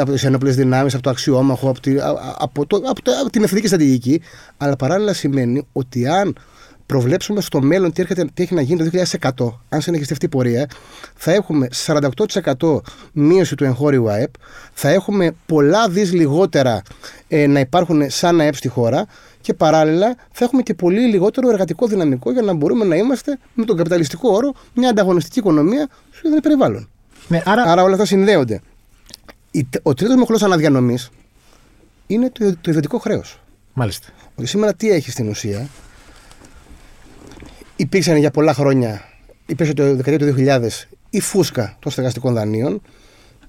από 0.00 0.12
τις 0.12 0.24
ενόπλες 0.24 0.56
δυνάμεις, 0.56 0.94
από 0.94 1.02
το 1.02 1.10
αξιόμαχο, 1.10 1.68
από, 1.70 1.80
τη, 1.80 1.98
α- 1.98 2.34
από, 2.38 2.66
το, 2.66 2.76
από, 2.76 3.02
το, 3.02 3.12
από 3.20 3.30
την 3.30 3.42
εθνική 3.42 3.66
στρατηγική. 3.66 4.20
Αλλά 4.56 4.76
παράλληλα 4.76 5.12
σημαίνει 5.12 5.66
ότι 5.72 6.06
αν 6.08 6.36
προβλέψουμε 6.86 7.40
στο 7.40 7.60
μέλλον 7.62 7.92
τι, 7.92 8.02
έρχεται, 8.02 8.24
τι 8.34 8.42
έχει 8.42 8.54
να 8.54 8.60
γίνει 8.60 8.90
το 8.90 9.04
2100, 9.48 9.52
αν 9.68 9.80
συνεχιστεί 9.80 10.12
αυτή 10.12 10.24
η 10.24 10.28
πορεία, 10.28 10.66
θα 11.14 11.32
έχουμε 11.32 11.68
48% 11.86 12.80
μείωση 13.12 13.54
του 13.54 13.64
εγχώριου 13.64 14.10
ΑΕΠ, 14.10 14.30
θα 14.72 14.88
έχουμε 14.88 15.34
πολλά 15.46 15.88
δις 15.88 16.12
λιγότερα 16.12 16.82
ε, 17.28 17.46
να 17.46 17.60
υπάρχουν 17.60 18.10
σαν 18.10 18.40
ΑΕΠ 18.40 18.54
στη 18.54 18.68
χώρα 18.68 19.06
και 19.40 19.54
παράλληλα 19.54 20.16
θα 20.32 20.44
έχουμε 20.44 20.62
και 20.62 20.74
πολύ 20.74 21.00
λιγότερο 21.00 21.48
εργατικό 21.48 21.86
δυναμικό 21.86 22.32
για 22.32 22.42
να 22.42 22.52
μπορούμε 22.54 22.84
να 22.84 22.96
είμαστε 22.96 23.38
με 23.54 23.64
τον 23.64 23.76
καπιταλιστικό 23.76 24.28
όρο 24.30 24.52
μια 24.74 24.88
ανταγωνιστική 24.88 25.38
οικονομία 25.38 25.88
στο 26.10 26.28
ίδιο 26.28 26.40
περιβάλλον. 26.40 26.88
Ναι, 27.28 27.42
άρα, 27.44 27.62
Άρα 27.62 27.82
όλα 27.82 27.92
αυτά 27.92 28.04
συνδέονται. 28.04 28.60
Η- 29.50 29.66
Ο 29.82 29.94
τρίτος 29.94 30.16
μοχλός 30.16 30.42
αναδιανομής 30.42 31.10
είναι 32.06 32.30
το, 32.30 32.50
το 32.60 32.70
ιδιωτικό 32.70 32.98
χρέος. 32.98 33.40
μάλιστα. 33.72 34.08
Ότι 34.34 34.46
σήμερα 34.48 34.74
τι 34.74 34.90
έχει 34.90 35.10
στην 35.10 35.28
ουσία; 35.28 35.68
Υπήρξαν 37.78 38.16
για 38.16 38.30
πολλά 38.30 38.54
χρόνια, 38.54 39.02
υπήρξε 39.46 39.74
το 39.74 39.94
δεκαετία 39.94 40.26
του 40.26 40.34
2000, 40.38 40.68
η 41.10 41.20
φούσκα 41.20 41.76
των 41.78 41.92
στεγαστικών 41.92 42.34
δανείων. 42.34 42.82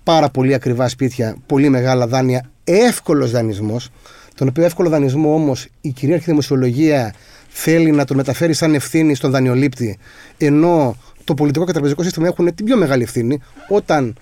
Πάρα 0.04 0.30
πολύ 0.30 0.54
ακριβά 0.54 0.88
σπίτια, 0.88 1.36
πολύ 1.46 1.70
μεγάλα 1.70 2.08
δάνεια, 2.08 2.50
εύκολος 2.64 3.32
δανεισμός. 3.32 3.90
Τον 4.36 4.48
οποίο 4.48 4.64
εύκολο 4.64 4.90
δανεισμό 4.90 5.34
όμως 5.34 5.68
η 5.82 5.90
κυρίαρχη 5.90 6.26
δημοσιολογία 6.26 7.14
θέλει 7.48 7.92
να 7.92 8.06
τον 8.06 8.18
μεταφέρει 8.18 8.54
σαν 8.54 8.74
ευθύνη 8.74 9.16
στον 9.16 9.32
δανειολήπτη, 9.32 9.98
ενώ 10.38 10.96
το 11.24 11.34
πολιτικό 11.34 11.66
και 11.66 11.72
τραπεζικό 11.72 12.04
σύστημα 12.04 12.28
έχουν 12.28 12.56
την 12.56 12.66
πιο 12.66 12.78
μεγάλη 12.78 13.04
ευθύνη. 13.04 13.40
Όταν 13.70 14.16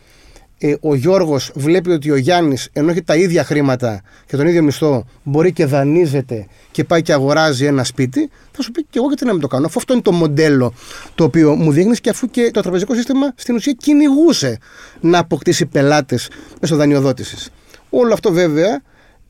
ε, 0.58 0.76
ο 0.82 0.96
Γιώργος 0.96 1.52
βλέπει 1.56 1.90
ότι 1.90 2.12
ο 2.12 2.16
Γιάννης, 2.16 2.70
ενώ 2.74 2.92
έχει 2.92 3.02
τα 3.02 3.16
ίδια 3.16 3.44
χρήματα 3.44 4.02
και 4.26 4.38
τον 4.38 4.48
ίδιο 4.48 4.64
μισθό, 4.64 5.06
μπορεί 5.24 5.54
και 5.54 5.66
δανείζεται 5.66 6.48
και 6.72 6.84
πάει 6.84 7.02
και 7.02 7.14
αγοράζει 7.14 7.66
ένα 7.66 7.84
σπίτι, 7.84 8.30
θα 8.52 8.62
σου 8.62 8.72
πει 8.72 8.84
και 8.84 8.98
εγώ 8.98 9.08
γιατί 9.08 9.26
να 9.26 9.32
μην 9.32 9.42
το 9.42 9.48
κάνω. 9.48 9.66
Αφού 9.66 9.80
αυτό 9.80 9.94
είναι 9.94 10.02
το 10.02 10.12
μοντέλο 10.12 10.74
το 11.16 11.24
οποίο 11.24 11.56
μου 11.56 11.72
δείχνεις 11.72 12.02
και 12.02 12.10
αφού 12.10 12.30
και 12.30 12.50
το 12.54 12.62
τραπεζικό 12.62 12.96
σύστημα 12.96 13.34
στην 13.36 13.56
ουσία 13.56 13.74
κυνηγούσε 13.74 14.58
να 15.00 15.20
αποκτήσει 15.20 15.66
πελάτες 15.66 16.30
μέσω 16.62 16.76
δανειοδότησης. 16.76 17.50
Όλο 17.90 18.14
αυτό 18.14 18.32
βέβαια 18.32 18.82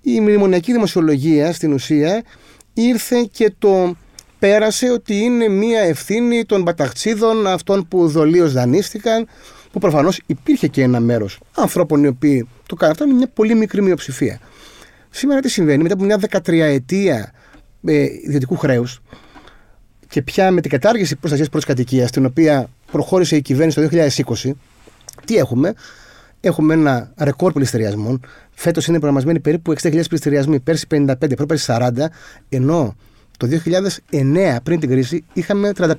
η 0.01 0.19
μνημονιακή 0.19 0.71
δημοσιολογία 0.71 1.53
στην 1.53 1.73
ουσία 1.73 2.23
ήρθε 2.73 3.27
και 3.31 3.53
το 3.59 3.95
πέρασε 4.39 4.89
ότι 4.89 5.15
είναι 5.15 5.47
μία 5.47 5.79
ευθύνη 5.79 6.45
των 6.45 6.63
παταχτσίδων 6.63 7.47
αυτών 7.47 7.87
που 7.87 8.07
δολίως 8.07 8.53
δανείστηκαν 8.53 9.27
που 9.75 9.81
προφανώς 9.81 10.21
υπήρχε 10.25 10.67
και 10.67 10.81
ένα 10.81 10.99
μέρος 10.99 11.39
ανθρώπων 11.55 12.03
οι 12.03 12.07
οποίοι 12.07 12.47
το 12.65 12.75
κάνουν 12.75 12.91
αυτό, 12.93 13.05
είναι 13.05 13.13
μια 13.13 13.27
πολύ 13.33 13.55
μικρή 13.55 13.81
μειοψηφία. 13.81 14.39
Σήμερα 15.09 15.39
τι 15.39 15.49
συμβαίνει, 15.49 15.83
μετά 15.83 15.93
από 15.93 16.03
μια 16.03 16.19
13 16.29 16.51
ετία 16.59 17.31
ε, 17.85 18.03
ιδιωτικού 18.03 18.55
χρέους 18.55 19.01
και 20.07 20.21
πια 20.21 20.51
με 20.51 20.61
την 20.61 20.71
κατάργηση 20.71 21.15
προστασίας 21.15 21.49
πρώτης 21.49 21.67
κατοικίας, 21.67 22.11
την 22.11 22.25
οποία 22.25 22.69
προχώρησε 22.91 23.35
η 23.35 23.41
κυβέρνηση 23.41 23.81
το 23.81 23.89
2020, 24.43 24.51
τι 25.25 25.35
έχουμε, 25.37 25.73
Έχουμε 26.39 26.73
ένα 26.73 27.13
ρεκόρ 27.17 27.51
πληστηριασμών. 27.51 28.19
Φέτος 28.51 28.87
είναι 28.87 28.97
προγραμματισμένοι 28.99 29.39
περίπου 29.39 29.73
60.000 29.81 30.01
πληστηριασμοί. 30.09 30.59
Πέρσι 30.59 30.87
55, 30.91 31.35
πρόπερσι 31.35 31.65
40. 31.77 31.89
Ενώ 32.49 32.95
το 33.37 33.47
2009 34.11 34.57
πριν 34.63 34.79
την 34.79 34.89
κρίση 34.89 35.25
είχαμε 35.33 35.71
35. 35.77 35.93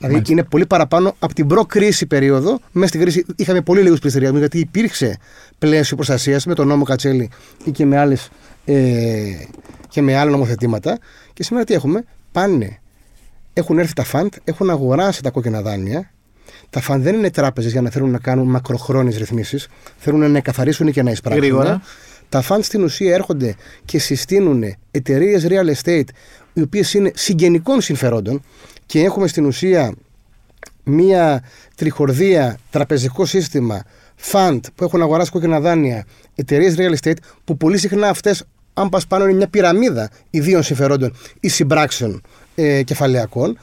Δηλαδή 0.00 0.18
Μάλιστα. 0.18 0.32
είναι 0.32 0.50
πολύ 0.50 0.66
παραπάνω 0.66 1.14
από 1.18 1.34
την 1.34 1.46
προ-κρίση 1.46 2.06
περίοδο. 2.06 2.58
Μέσα 2.72 2.88
στην 2.88 3.00
κρίση 3.00 3.24
είχαμε 3.36 3.60
πολύ 3.60 3.82
λίγους 3.82 3.98
πληστηριασμούς 3.98 4.40
γιατί 4.40 4.58
υπήρξε 4.58 5.18
πλαίσιο 5.58 5.96
προστασίας 5.96 6.46
με 6.46 6.54
τον 6.54 6.66
νόμο 6.66 6.84
Κατσέλη 6.84 7.30
ή 7.64 7.70
και 7.70 7.86
με, 7.86 7.98
άλλες, 7.98 8.28
ε, 8.64 8.74
και 9.88 10.02
με 10.02 10.16
άλλα 10.16 10.30
νομοθετήματα. 10.30 10.98
Και 11.32 11.42
σήμερα 11.42 11.64
τι 11.64 11.74
έχουμε, 11.74 12.04
πάνε, 12.32 12.78
έχουν 13.52 13.78
έρθει 13.78 13.92
τα 13.92 14.04
φαντ, 14.04 14.32
έχουν 14.44 14.70
αγοράσει 14.70 15.22
τα 15.22 15.30
κόκκινα 15.30 15.62
δάνεια. 15.62 16.10
Τα 16.70 16.80
φαντ 16.80 17.02
δεν 17.02 17.14
είναι 17.14 17.30
τράπεζες 17.30 17.72
για 17.72 17.80
να 17.80 17.90
θέλουν 17.90 18.10
να 18.10 18.18
κάνουν 18.18 18.48
μακροχρόνιες 18.48 19.16
ρυθμίσεις. 19.16 19.68
Θέλουν 19.96 20.30
να 20.30 20.40
καθαρίσουν 20.40 20.92
και 20.92 21.02
να 21.02 21.10
εισπράξουν. 21.10 21.42
Γρήγορα. 21.42 21.82
Τα 22.28 22.40
φαντ 22.40 22.62
στην 22.62 22.82
ουσία 22.82 23.14
έρχονται 23.14 23.54
και 23.84 23.98
συστήνουν 23.98 24.74
εταιρείες 24.90 25.46
real 25.48 25.74
estate 25.74 26.08
οι 26.52 26.60
οποίες 26.60 26.94
είναι 26.94 27.10
συγγενικών 27.14 27.80
συμφερόντων 27.80 28.42
και 28.90 29.00
έχουμε 29.00 29.26
στην 29.26 29.44
ουσία 29.44 29.94
μία 30.84 31.42
τριχορδία 31.76 32.58
τραπεζικό 32.70 33.24
σύστημα, 33.24 33.82
fund 34.32 34.60
που 34.74 34.84
έχουν 34.84 35.02
αγοράσει 35.02 35.30
κόκκινα 35.30 35.60
δάνεια, 35.60 36.06
εταιρείες 36.34 36.74
real 36.78 36.94
estate, 37.00 37.16
που 37.44 37.56
πολύ 37.56 37.78
συχνά 37.78 38.08
αυτές, 38.08 38.44
αν 38.74 38.88
πας 38.88 39.06
πάνω, 39.06 39.24
είναι 39.24 39.32
μια 39.32 39.48
πυραμίδα 39.48 40.10
ιδίων 40.30 40.62
συμφερόντων 40.62 41.12
ή 41.40 41.48
συμπράξεων 41.48 42.22
ε, 42.54 42.82
κεφαλαιακών. 42.82 43.58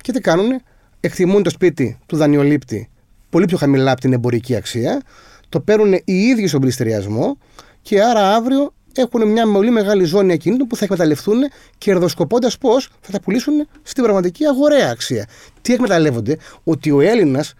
Και 0.00 0.12
τι 0.12 0.20
κάνουν, 0.20 0.62
εκτιμούν 1.00 1.42
το 1.42 1.50
σπίτι 1.50 1.98
του 2.06 2.16
δανειολήπτη 2.16 2.88
πολύ 3.30 3.46
πιο 3.46 3.56
χαμηλά 3.56 3.90
από 3.90 4.00
την 4.00 4.12
εμπορική 4.12 4.56
αξία, 4.56 5.02
το 5.48 5.60
παίρνουν 5.60 5.92
οι 5.92 6.14
ίδιοι 6.14 6.46
στον 6.46 6.60
πληστηριασμό 6.60 7.38
και 7.82 8.02
άρα 8.02 8.34
αύριο 8.34 8.72
έχουν 9.00 9.28
μια 9.28 9.52
πολύ 9.52 9.70
μεγάλη 9.70 10.04
ζώνη 10.04 10.32
ακινήτων 10.32 10.66
που 10.66 10.76
θα 10.76 10.84
εκμεταλλευτούν 10.84 11.38
κερδοσκοπώντας 11.78 12.58
πώς 12.58 12.88
θα 13.00 13.12
τα 13.12 13.20
πουλήσουν 13.20 13.68
στην 13.82 14.02
πραγματική 14.02 14.46
αγοραία 14.46 14.90
αξία. 14.90 15.28
Τι 15.60 15.72
εκμεταλλεύονται, 15.72 16.36
ότι 16.64 16.90
ο 16.90 17.00
Έλληνας, 17.00 17.54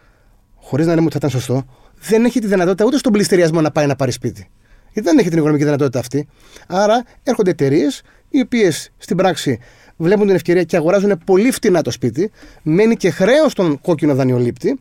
χωρίς 0.55 0.87
να 0.87 0.95
λέμε 0.95 1.07
ότι 1.07 1.19
θα 1.19 1.27
ήταν 1.27 1.41
σωστό, 1.41 1.65
δεν 2.01 2.25
έχει 2.25 2.41
τη 2.41 2.47
δυνατότητα 2.47 2.85
ούτε 2.85 2.97
στον 2.97 3.13
πληστηριασμό 3.13 3.61
να 3.61 3.71
πάει 3.71 3.87
να 3.87 3.97
πάρει 3.97 4.13
σπίτι. 4.13 4.51
Γιατί 4.93 5.09
δεν 5.09 5.19
έχει 5.19 5.29
την 5.29 5.39
οικονομική 5.39 5.65
δυνατότητα 5.65 5.99
αυτή. 5.99 6.29
Άρα 6.67 7.05
έρχονται 7.23 7.51
εταιρείες 7.51 8.03
οι 8.29 8.41
οποίες 8.41 8.91
στην 8.99 9.17
πράξη 9.17 9.59
βλέπουν 9.97 10.27
την 10.27 10.35
ευκαιρία 10.35 10.63
και 10.63 10.77
αγοράζουν 10.77 11.23
πολύ 11.27 11.51
φτηνά 11.51 11.83
το 11.83 11.91
σπίτι, 11.91 12.31
μένει 12.63 12.97
και 12.97 13.11
χρέος 13.11 13.53
στον 13.53 13.81
κόκκινο 13.81 14.15
δανειολήπτη, 14.15 14.79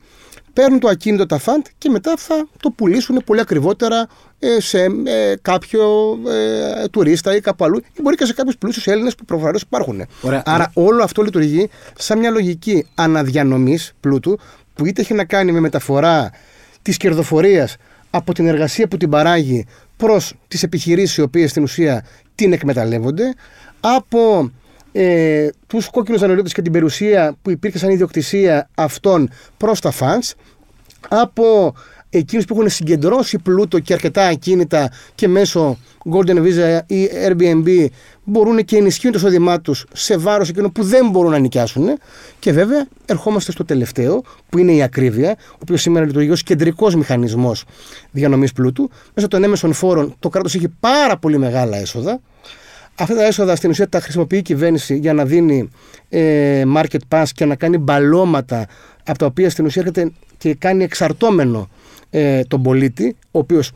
παίρνουν 0.53 0.79
το 0.79 0.87
ακίνητο 0.87 1.25
τα 1.25 1.37
φαντ 1.37 1.65
και 1.77 1.89
μετά 1.89 2.13
θα 2.17 2.47
το 2.59 2.69
πουλήσουν 2.69 3.21
πολύ 3.25 3.39
ακριβότερα 3.39 4.07
ε, 4.39 4.59
σε 4.59 4.83
ε, 4.83 5.33
κάποιο 5.41 5.83
ε, 6.27 6.87
τουρίστα 6.87 7.35
ή 7.35 7.39
κάπου 7.39 7.65
αλλού 7.65 7.77
ή 7.93 8.01
μπορεί 8.01 8.15
και 8.15 8.25
σε 8.25 8.33
κάποιους 8.33 8.57
πλούσιους 8.57 8.87
Έλληνες 8.87 9.15
που 9.15 9.25
προφανώς 9.25 9.61
υπάρχουν. 9.61 10.05
Ωραία. 10.21 10.41
Άρα 10.45 10.71
όλο 10.73 11.03
αυτό 11.03 11.21
λειτουργεί 11.21 11.69
σαν 11.97 12.19
μια 12.19 12.29
λογική 12.29 12.87
αναδιανομής 12.95 13.93
πλούτου 13.99 14.39
που 14.73 14.85
είτε 14.85 15.01
έχει 15.01 15.13
να 15.13 15.25
κάνει 15.25 15.51
με 15.51 15.59
μεταφορά 15.59 16.31
της 16.81 16.97
κερδοφορίας 16.97 17.75
από 18.09 18.33
την 18.33 18.47
εργασία 18.47 18.87
που 18.87 18.97
την 18.97 19.09
παράγει 19.09 19.65
προς 19.97 20.33
τις 20.47 20.63
επιχειρήσεις 20.63 21.17
οι 21.17 21.21
οποίες 21.21 21.49
στην 21.49 21.63
ουσία 21.63 22.05
την 22.35 22.53
εκμεταλλεύονται, 22.53 23.33
από 23.79 24.51
ε, 24.91 25.47
τους 25.67 25.89
κόκκινους 25.89 26.19
δανειολήπτε 26.21 26.49
και 26.53 26.61
την 26.61 26.71
περιουσία 26.71 27.35
που 27.41 27.49
υπήρχε 27.49 27.77
σαν 27.77 27.89
ιδιοκτησία 27.89 28.69
αυτών 28.75 29.29
προς 29.57 29.79
τα 29.79 29.93
fans, 29.99 30.31
από 31.09 31.73
εκείνους 32.09 32.45
που 32.45 32.53
έχουν 32.53 32.69
συγκεντρώσει 32.69 33.37
πλούτο 33.39 33.79
και 33.79 33.93
αρκετά 33.93 34.27
ακίνητα 34.27 34.91
και 35.15 35.27
μέσω 35.27 35.77
Golden 36.11 36.37
Visa 36.37 36.79
ή 36.87 37.09
Airbnb 37.27 37.85
μπορούν 38.23 38.65
και 38.65 38.77
ενισχύουν 38.77 39.11
το 39.11 39.19
εισόδημά 39.19 39.61
τους 39.61 39.85
σε 39.93 40.17
βάρος 40.17 40.49
εκείνων 40.49 40.71
που 40.71 40.83
δεν 40.83 41.09
μπορούν 41.09 41.31
να 41.31 41.37
νοικιάσουν. 41.37 41.87
Και 42.39 42.51
βέβαια 42.51 42.87
ερχόμαστε 43.05 43.51
στο 43.51 43.65
τελευταίο, 43.65 44.23
που 44.49 44.57
είναι 44.57 44.71
η 44.71 44.81
ακρίβεια, 44.81 45.35
ο 45.51 45.57
οποίος 45.61 45.81
σήμερα 45.81 46.05
λειτουργεί 46.05 46.29
ως 46.29 46.43
κεντρικός 46.43 46.95
μηχανισμός 46.95 47.63
διανομής 48.11 48.53
πλούτου. 48.53 48.89
Μέσω 49.13 49.27
των 49.27 49.43
έμεσων 49.43 49.73
φόρων 49.73 50.15
το 50.19 50.29
κράτος 50.29 50.55
έχει 50.55 50.67
πάρα 50.79 51.17
πολύ 51.17 51.37
μεγάλα 51.37 51.77
έσοδα. 51.77 52.19
Αυτά 53.01 53.15
τα 53.15 53.25
έσοδα 53.25 53.55
στην 53.55 53.69
ουσία 53.69 53.89
τα 53.89 53.99
χρησιμοποιεί 53.99 54.37
η 54.37 54.41
κυβέρνηση 54.41 54.97
για 54.97 55.13
να 55.13 55.25
δίνει 55.25 55.69
ε, 56.09 56.63
market 56.75 56.99
pass 57.09 57.23
και 57.35 57.45
να 57.45 57.55
κάνει 57.55 57.77
μπαλώματα 57.77 58.67
από 59.05 59.17
τα 59.17 59.25
οποία 59.25 59.49
στην 59.49 59.65
ουσία 59.65 59.81
έρχεται 59.81 60.11
και 60.37 60.53
κάνει 60.55 60.83
εξαρτώμενο 60.83 61.69
ε, 62.09 62.41
τον 62.43 62.61
πολίτη, 62.61 63.15
ο 63.31 63.39
οποίος 63.39 63.71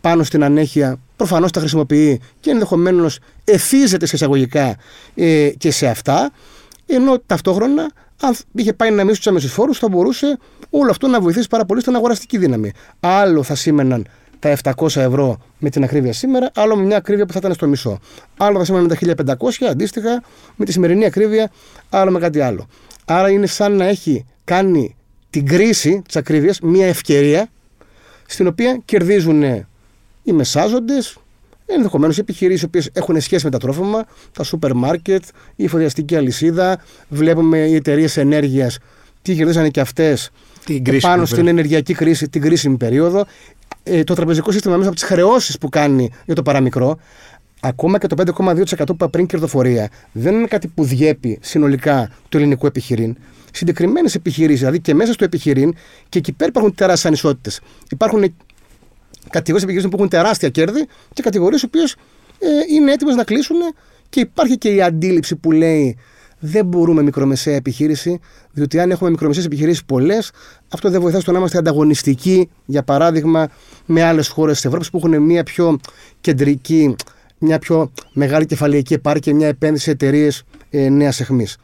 πάνω 0.00 0.22
στην 0.22 0.44
ανέχεια 0.44 0.98
προφανώς 1.16 1.50
τα 1.50 1.60
χρησιμοποιεί 1.60 2.20
και 2.40 2.50
ενδεχομένως 2.50 3.18
εθίζεται 3.44 4.06
σε 4.06 4.16
εισαγωγικά 4.16 4.76
ε, 5.14 5.48
και 5.58 5.70
σε 5.70 5.86
αυτά, 5.86 6.32
ενώ 6.86 7.18
ταυτόχρονα 7.26 7.92
αν 8.20 8.36
είχε 8.54 8.72
πάει 8.72 8.90
να 8.90 9.04
μίσει 9.04 9.16
τους 9.16 9.26
άμεσους 9.26 9.52
φόρους, 9.52 9.78
θα 9.78 9.88
μπορούσε 9.88 10.38
όλο 10.70 10.90
αυτό 10.90 11.06
να 11.06 11.20
βοηθήσει 11.20 11.48
πάρα 11.48 11.64
πολύ 11.64 11.80
στην 11.80 11.94
αγοραστική 11.94 12.38
δύναμη. 12.38 12.72
Άλλο 13.00 13.42
θα 13.42 13.54
σήμαιναν 13.54 14.06
τα 14.44 14.74
700 14.76 14.96
ευρώ 14.96 15.38
με 15.58 15.70
την 15.70 15.84
ακρίβεια 15.84 16.12
σήμερα, 16.12 16.50
άλλο 16.54 16.76
με 16.76 16.82
μια 16.82 16.96
ακρίβεια 16.96 17.26
που 17.26 17.32
θα 17.32 17.38
ήταν 17.38 17.54
στο 17.54 17.66
μισό. 17.66 17.98
Άλλο 18.36 18.58
θα 18.58 18.64
σήμαιναν 18.64 18.88
τα 18.88 19.36
1500 19.38 19.66
αντίστοιχα 19.70 20.22
με 20.56 20.64
τη 20.64 20.72
σημερινή 20.72 21.04
ακρίβεια, 21.04 21.50
άλλο 21.90 22.10
με 22.10 22.18
κάτι 22.18 22.40
άλλο. 22.40 22.66
Άρα 23.04 23.30
είναι 23.30 23.46
σαν 23.46 23.76
να 23.76 23.84
έχει 23.84 24.26
κάνει 24.44 24.96
την 25.30 25.46
κρίση 25.46 26.02
της 26.06 26.16
ακρίβειας 26.16 26.60
μια 26.60 26.86
ευκαιρία 26.86 27.48
στην 28.26 28.46
οποία 28.46 28.80
κερδίζουν 28.84 29.42
οι 30.22 30.32
μεσάζοντες, 30.32 31.16
ενδεχομένως 31.66 32.16
οι 32.16 32.20
επιχειρήσεις 32.20 32.68
που 32.68 32.80
έχουν 32.92 33.20
σχέση 33.20 33.44
με 33.44 33.50
τα 33.50 33.58
τρόφιμα, 33.58 34.04
τα 34.32 34.42
σούπερ 34.42 34.74
μάρκετ, 34.74 35.22
η 35.56 35.64
εφοδιαστική 35.64 36.16
αλυσίδα. 36.16 36.80
Βλέπουμε 37.08 37.58
οι 37.58 37.74
εταιρείες 37.74 38.16
ενέργειας 38.16 38.78
τι 39.22 39.34
κερδίσανε 39.34 39.68
και 39.68 39.80
αυτές 39.80 40.30
πάνω 41.00 41.24
στην 41.24 41.46
ενεργειακή 41.46 41.94
κρίση, 41.94 42.28
την 42.28 42.40
κρίσιμη 42.40 42.76
περίοδο. 42.76 43.26
Ε, 43.86 44.04
το 44.04 44.14
τραπεζικό 44.14 44.50
σύστημα 44.50 44.76
μέσα 44.76 44.88
από 44.88 44.98
τις 44.98 45.08
χρεώσεις 45.08 45.58
που 45.58 45.68
κάνει 45.68 46.10
για 46.24 46.34
το 46.34 46.42
παραμικρό, 46.42 46.98
ακόμα 47.60 47.98
και 47.98 48.06
το 48.06 48.16
5,2% 48.26 48.86
που 48.86 48.92
είπα 48.92 49.08
πριν 49.08 49.26
κερδοφορία, 49.26 49.90
δεν 50.12 50.34
είναι 50.34 50.46
κάτι 50.46 50.68
που 50.68 50.84
διέπει 50.84 51.38
συνολικά 51.42 52.10
το 52.28 52.38
ελληνικό 52.38 52.66
επιχειρήν. 52.66 53.16
Συγκεκριμένες 53.52 54.14
επιχειρήσεις, 54.14 54.58
δηλαδή 54.58 54.80
και 54.80 54.94
μέσα 54.94 55.12
στο 55.12 55.24
επιχειρήν, 55.24 55.74
και 56.08 56.18
εκεί 56.18 56.32
πέρα 56.32 56.50
υπάρχουν 56.50 56.74
τεράστιες 56.74 57.06
ανισότητες. 57.06 57.60
Υπάρχουν 57.90 58.34
κατηγορίες 59.30 59.62
επιχειρήσεων 59.62 59.90
που 59.90 59.96
έχουν 59.96 60.08
τεράστια 60.08 60.48
κέρδη 60.48 60.86
και 61.12 61.22
κατηγορίες 61.22 61.62
οι 61.62 61.64
οποίες 61.64 61.92
ε, 62.38 62.48
είναι 62.74 62.92
έτοιμες 62.92 63.14
να 63.14 63.24
κλείσουν 63.24 63.56
και 64.08 64.20
υπάρχει 64.20 64.58
και 64.58 64.68
η 64.68 64.82
αντίληψη 64.82 65.36
που 65.36 65.52
λέει 65.52 65.96
δεν 66.46 66.66
μπορούμε 66.66 67.02
μικρομεσαία 67.02 67.54
επιχείρηση, 67.54 68.20
διότι 68.52 68.80
αν 68.80 68.90
έχουμε 68.90 69.10
μικρομεσαίες 69.10 69.44
επιχειρήσεις 69.44 69.84
πολλές, 69.84 70.30
αυτό 70.72 70.90
δεν 70.90 71.00
βοηθά 71.00 71.20
στο 71.20 71.32
να 71.32 71.38
είμαστε 71.38 71.58
ανταγωνιστικοί, 71.58 72.48
για 72.64 72.82
παράδειγμα, 72.82 73.48
με 73.86 74.02
άλλες 74.02 74.28
χώρες 74.28 74.54
της 74.54 74.64
Ευρώπης 74.64 74.90
που 74.90 74.96
έχουν 74.96 75.22
μια 75.22 75.42
πιο 75.42 75.78
κεντρική, 76.20 76.96
μια 77.38 77.58
πιο 77.58 77.92
μεγάλη 78.12 78.46
κεφαλαϊκή 78.46 78.94
επάρκεια, 78.94 79.34
μια 79.34 79.46
επένδυση 79.46 79.84
σε 79.84 79.90
εταιρείες 79.90 80.42
ε, 80.70 80.88
νέας 80.88 81.20
αιχμής. 81.20 81.56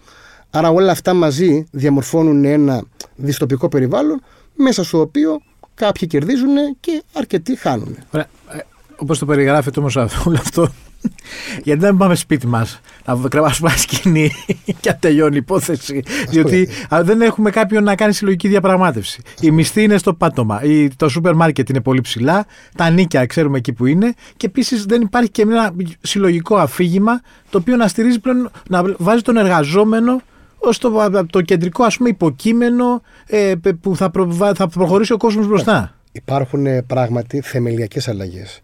Άρα 0.51 0.71
όλα 0.71 0.90
αυτά 0.90 1.14
μαζί 1.14 1.66
διαμορφώνουν 1.71 2.45
ένα 2.45 2.83
δυστοπικό 3.16 3.69
περιβάλλον 3.69 4.23
μέσα 4.55 4.85
στο 4.85 5.01
οποίο 5.01 5.40
κάποιοι 5.75 6.09
κερδίζουν 6.09 6.55
και 6.81 7.03
αρκετοί 7.12 7.57
χάνουν. 7.57 7.97
Ωραία. 8.11 8.27
Ε, 8.53 8.59
Όπως 8.97 9.19
το 9.19 9.27
περιγράφεται 9.27 9.81
όμως 9.81 9.97
όλο 10.27 10.37
αυτό, 10.38 10.69
γιατί 11.65 11.81
δεν 11.81 11.97
πάμε 11.97 12.15
σπίτι 12.15 12.47
μας 12.47 12.81
να 13.05 13.29
κρεβάσουμε 13.29 13.71
ένα 13.71 13.79
σκηνή 13.79 14.31
και 14.81 14.91
να 14.91 14.97
τελειώνει 14.97 15.35
η 15.35 15.39
υπόθεση. 15.39 16.03
διότι 16.29 16.69
δεν 17.03 17.21
έχουμε 17.21 17.51
κάποιον 17.51 17.85
να 17.85 17.95
κάνει 17.95 18.13
συλλογική 18.13 18.49
διαπραγμάτευση. 18.49 19.23
Η 19.41 19.51
μισθή 19.51 19.83
είναι 19.83 19.99
στο 19.99 20.15
πάτωμα. 20.15 20.61
Το 20.97 21.09
σούπερ 21.09 21.35
μάρκετ 21.35 21.69
είναι 21.69 21.81
πολύ 21.81 22.01
ψηλά. 22.01 22.47
Τα 22.77 22.91
νίκια 22.91 23.27
ξέρουμε 23.27 23.59
εκεί 23.59 23.73
που 23.73 23.87
είναι. 23.87 24.15
Και 24.37 24.47
επίσης 24.47 24.85
δεν 24.85 25.01
υπάρχει 25.01 25.31
και 25.31 25.43
ένα 25.43 25.73
συλλογικό 26.01 26.57
αφήγημα 26.57 27.21
το 27.51 27.59
οποίο 27.59 27.77
να 27.77 27.89
στηρίζει 27.89 28.19
πλέον, 28.21 28.51
να 28.69 28.83
βάζει 28.99 29.23
τον 29.23 29.37
εργαζόμενο 29.37 30.21
ως 30.59 30.79
το, 30.79 31.11
το 31.31 31.41
κεντρικό 31.41 31.85
ας 31.85 31.97
πούμε 31.97 32.09
υποκείμενο 32.09 33.03
ε, 33.27 33.55
που 33.81 33.97
θα, 33.97 34.11
θα 34.55 34.69
προχωρήσει 34.69 35.13
ο 35.13 35.17
κόσμος 35.17 35.47
μπροστά. 35.47 35.95
Υπάρχουν 36.13 36.67
ε, 36.67 36.83
πράγματι 36.83 37.41
θεμελιακές 37.41 38.09
αλλαγές. 38.09 38.63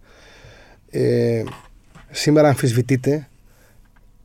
Ε, 0.90 1.42
σήμερα 2.10 2.48
αμφισβητείται 2.48 3.28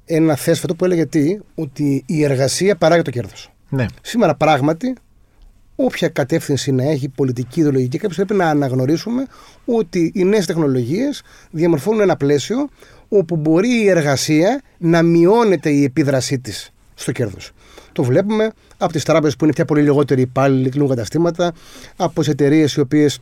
ένα 0.05 0.35
θέσφατο 0.35 0.75
που 0.75 0.85
έλεγε 0.85 1.05
τι, 1.05 1.37
ότι 1.55 2.03
η 2.05 2.23
εργασία 2.23 2.75
παράγει 2.75 3.01
το 3.01 3.11
κέρδος. 3.11 3.53
Ναι. 3.69 3.85
Σήμερα 4.01 4.35
πράγματι 4.35 4.95
όποια 5.75 6.09
κατεύθυνση 6.09 6.71
να 6.71 6.83
έχει 6.83 7.09
πολιτική, 7.09 7.59
ιδεολογική, 7.59 7.97
κάποιος 7.97 8.15
πρέπει 8.15 8.33
να 8.33 8.49
αναγνωρίσουμε 8.49 9.25
ότι 9.65 10.11
οι 10.15 10.23
νέες 10.23 10.45
τεχνολογίες 10.45 11.21
διαμορφώνουν 11.51 12.01
ένα 12.01 12.17
πλαίσιο 12.17 12.69
όπου 13.09 13.35
μπορεί 13.35 13.69
η 13.69 13.89
εργασία 13.89 14.61
να 14.77 15.01
μειώνεται 15.01 15.69
η 15.69 15.83
επίδρασή 15.83 16.39
της 16.39 16.71
στο 16.93 17.11
κέρδος. 17.11 17.51
Το 17.91 18.03
βλέπουμε 18.03 18.51
από 18.77 18.91
τις 18.91 19.03
τράπεζες 19.03 19.35
που 19.35 19.43
είναι 19.43 19.53
πια 19.53 19.65
πολύ 19.65 19.81
λιγότεροι 19.81 20.21
υπάλληλοι, 20.21 20.69
κλείνουν 20.69 20.89
καταστήματα, 20.89 21.53
από 21.95 22.19
τις 22.19 22.29
εταιρείες 22.29 22.73
οι 22.73 22.79
οποίες 22.79 23.19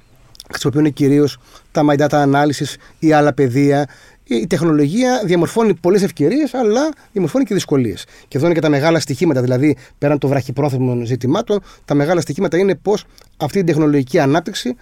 χρησιμοποιούν 0.51 0.93
κυρίως 0.93 1.37
τα 1.71 1.85
my 1.89 1.97
data 1.97 2.25
analysis 2.25 2.75
ή 2.99 3.11
άλλα 3.11 3.33
πεδία. 3.33 3.87
Η 4.29 4.47
τεχνολογία 4.47 5.21
διαμορφώνει 5.25 5.73
πολλές 5.73 6.03
ευκαιρίες, 6.03 6.53
αλλά 6.53 6.89
διαμορφώνει 7.11 7.43
και 7.43 7.53
δυσκολίες. 7.53 8.05
Και 8.27 8.37
εδώ 8.37 8.45
είναι 8.45 8.55
και 8.55 8.61
τα 8.61 8.69
μεγάλα 8.69 8.99
στοιχήματα, 8.99 9.41
δηλαδή 9.41 9.77
πέραν 9.97 10.17
των 10.17 10.29
βραχυπρόθεσμων 10.29 11.05
ζητημάτων, 11.05 11.59
τα 11.85 11.93
μεγάλα 11.93 12.21
στοιχήματα 12.21 12.57
είναι 12.57 12.75
πώς 12.75 13.05
αυτή 13.37 13.57
την 13.57 13.65
τεχνολογική 13.65 14.19
ανάπτυξη 14.19 14.75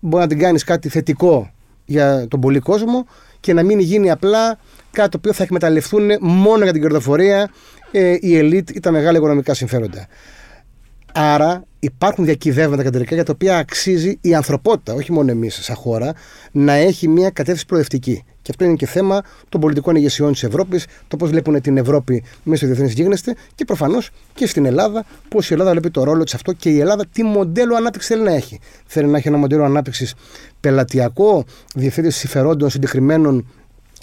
μπορεί 0.00 0.22
να 0.22 0.28
την 0.28 0.38
κάνεις 0.38 0.64
κάτι 0.64 0.88
θετικό 0.88 1.50
για 1.84 2.26
τον 2.28 2.40
πολύ 2.40 2.58
κόσμο 2.58 3.06
και 3.40 3.52
να 3.52 3.62
μην 3.62 3.78
γίνει 3.78 4.10
απλά 4.10 4.58
κάτι 4.90 5.10
το 5.10 5.16
οποίο 5.16 5.32
θα 5.32 5.42
εκμεταλλευτούν 5.42 6.10
μόνο 6.20 6.62
για 6.62 6.72
την 6.72 6.82
κερδοφορία 6.82 7.50
ε, 7.90 8.16
η 8.20 8.36
ελίτ 8.36 8.70
ή 8.70 8.80
τα 8.80 8.90
μεγάλα 8.90 9.18
οικονομικά 9.18 9.54
συμφέροντα. 9.54 10.06
Άρα 11.12 11.64
υπάρχουν 11.78 12.24
διακυβεύματα 12.24 12.82
κεντρικά 12.82 13.14
για 13.14 13.24
τα 13.24 13.32
οποία 13.34 13.58
αξίζει 13.58 14.18
η 14.20 14.34
ανθρωπότητα, 14.34 14.94
όχι 14.94 15.12
μόνο 15.12 15.30
εμείς 15.30 15.58
σαν 15.64 15.76
χώρα, 15.76 16.12
να 16.52 16.72
έχει 16.72 17.08
μια 17.08 17.30
κατεύθυνση 17.30 17.66
προοδευτική. 17.66 18.24
Και 18.48 18.54
αυτό 18.56 18.66
είναι 18.66 18.76
και 18.76 18.86
θέμα 18.86 19.22
των 19.48 19.60
πολιτικών 19.60 19.96
ηγεσιών 19.96 20.32
της 20.32 20.42
Ευρώπης, 20.42 20.86
το 21.08 21.16
πώς 21.16 21.30
βλέπουν 21.30 21.60
την 21.60 21.76
Ευρώπη 21.76 22.24
μέσα 22.42 22.56
στο 22.56 22.66
διεθνές 22.66 22.92
γίγνεσθε 22.92 23.36
και 23.54 23.64
προφανώς 23.64 24.10
και 24.34 24.46
στην 24.46 24.64
Ελλάδα, 24.64 25.04
πώς 25.28 25.50
η 25.50 25.52
Ελλάδα 25.52 25.70
βλέπει 25.70 25.90
το 25.90 26.04
ρόλο 26.04 26.24
της 26.24 26.34
αυτό 26.34 26.52
και 26.52 26.68
η 26.68 26.80
Ελλάδα 26.80 27.06
τι 27.12 27.22
μοντέλο 27.22 27.76
ανάπτυξης 27.76 28.10
θέλει 28.10 28.22
να 28.22 28.32
έχει. 28.32 28.60
Θέλει 28.86 29.08
να 29.08 29.18
έχει 29.18 29.28
ένα 29.28 29.36
μοντέλο 29.36 29.64
ανάπτυξης 29.64 30.14
πελατειακό, 30.60 31.44
διευθέτηση 31.74 32.18
συμφερόντων 32.18 32.70
συγκεκριμένων 32.70 33.46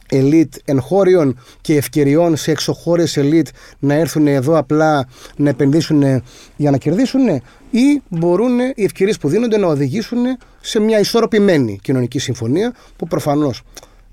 ελίτ 0.09 0.53
εγχώριων 0.65 1.39
και 1.61 1.75
ευκαιριών 1.75 2.35
σε 2.35 2.51
εξωχώρες 2.51 3.17
ελίτ 3.17 3.47
να 3.79 3.93
έρθουν 3.93 4.27
εδώ 4.27 4.57
απλά 4.57 5.07
να 5.35 5.49
επενδύσουν 5.49 6.23
για 6.55 6.71
να 6.71 6.77
κερδίσουν 6.77 7.27
ή 7.69 8.01
μπορούν 8.07 8.59
οι 8.75 8.83
ευκαιρίες 8.83 9.17
που 9.17 9.27
δίνονται 9.27 9.57
να 9.57 9.67
οδηγήσουν 9.67 10.19
σε 10.61 10.79
μια 10.79 10.99
ισορροπημένη 10.99 11.79
κοινωνική 11.81 12.19
συμφωνία 12.19 12.73
που 12.95 13.07
προφανώς 13.07 13.61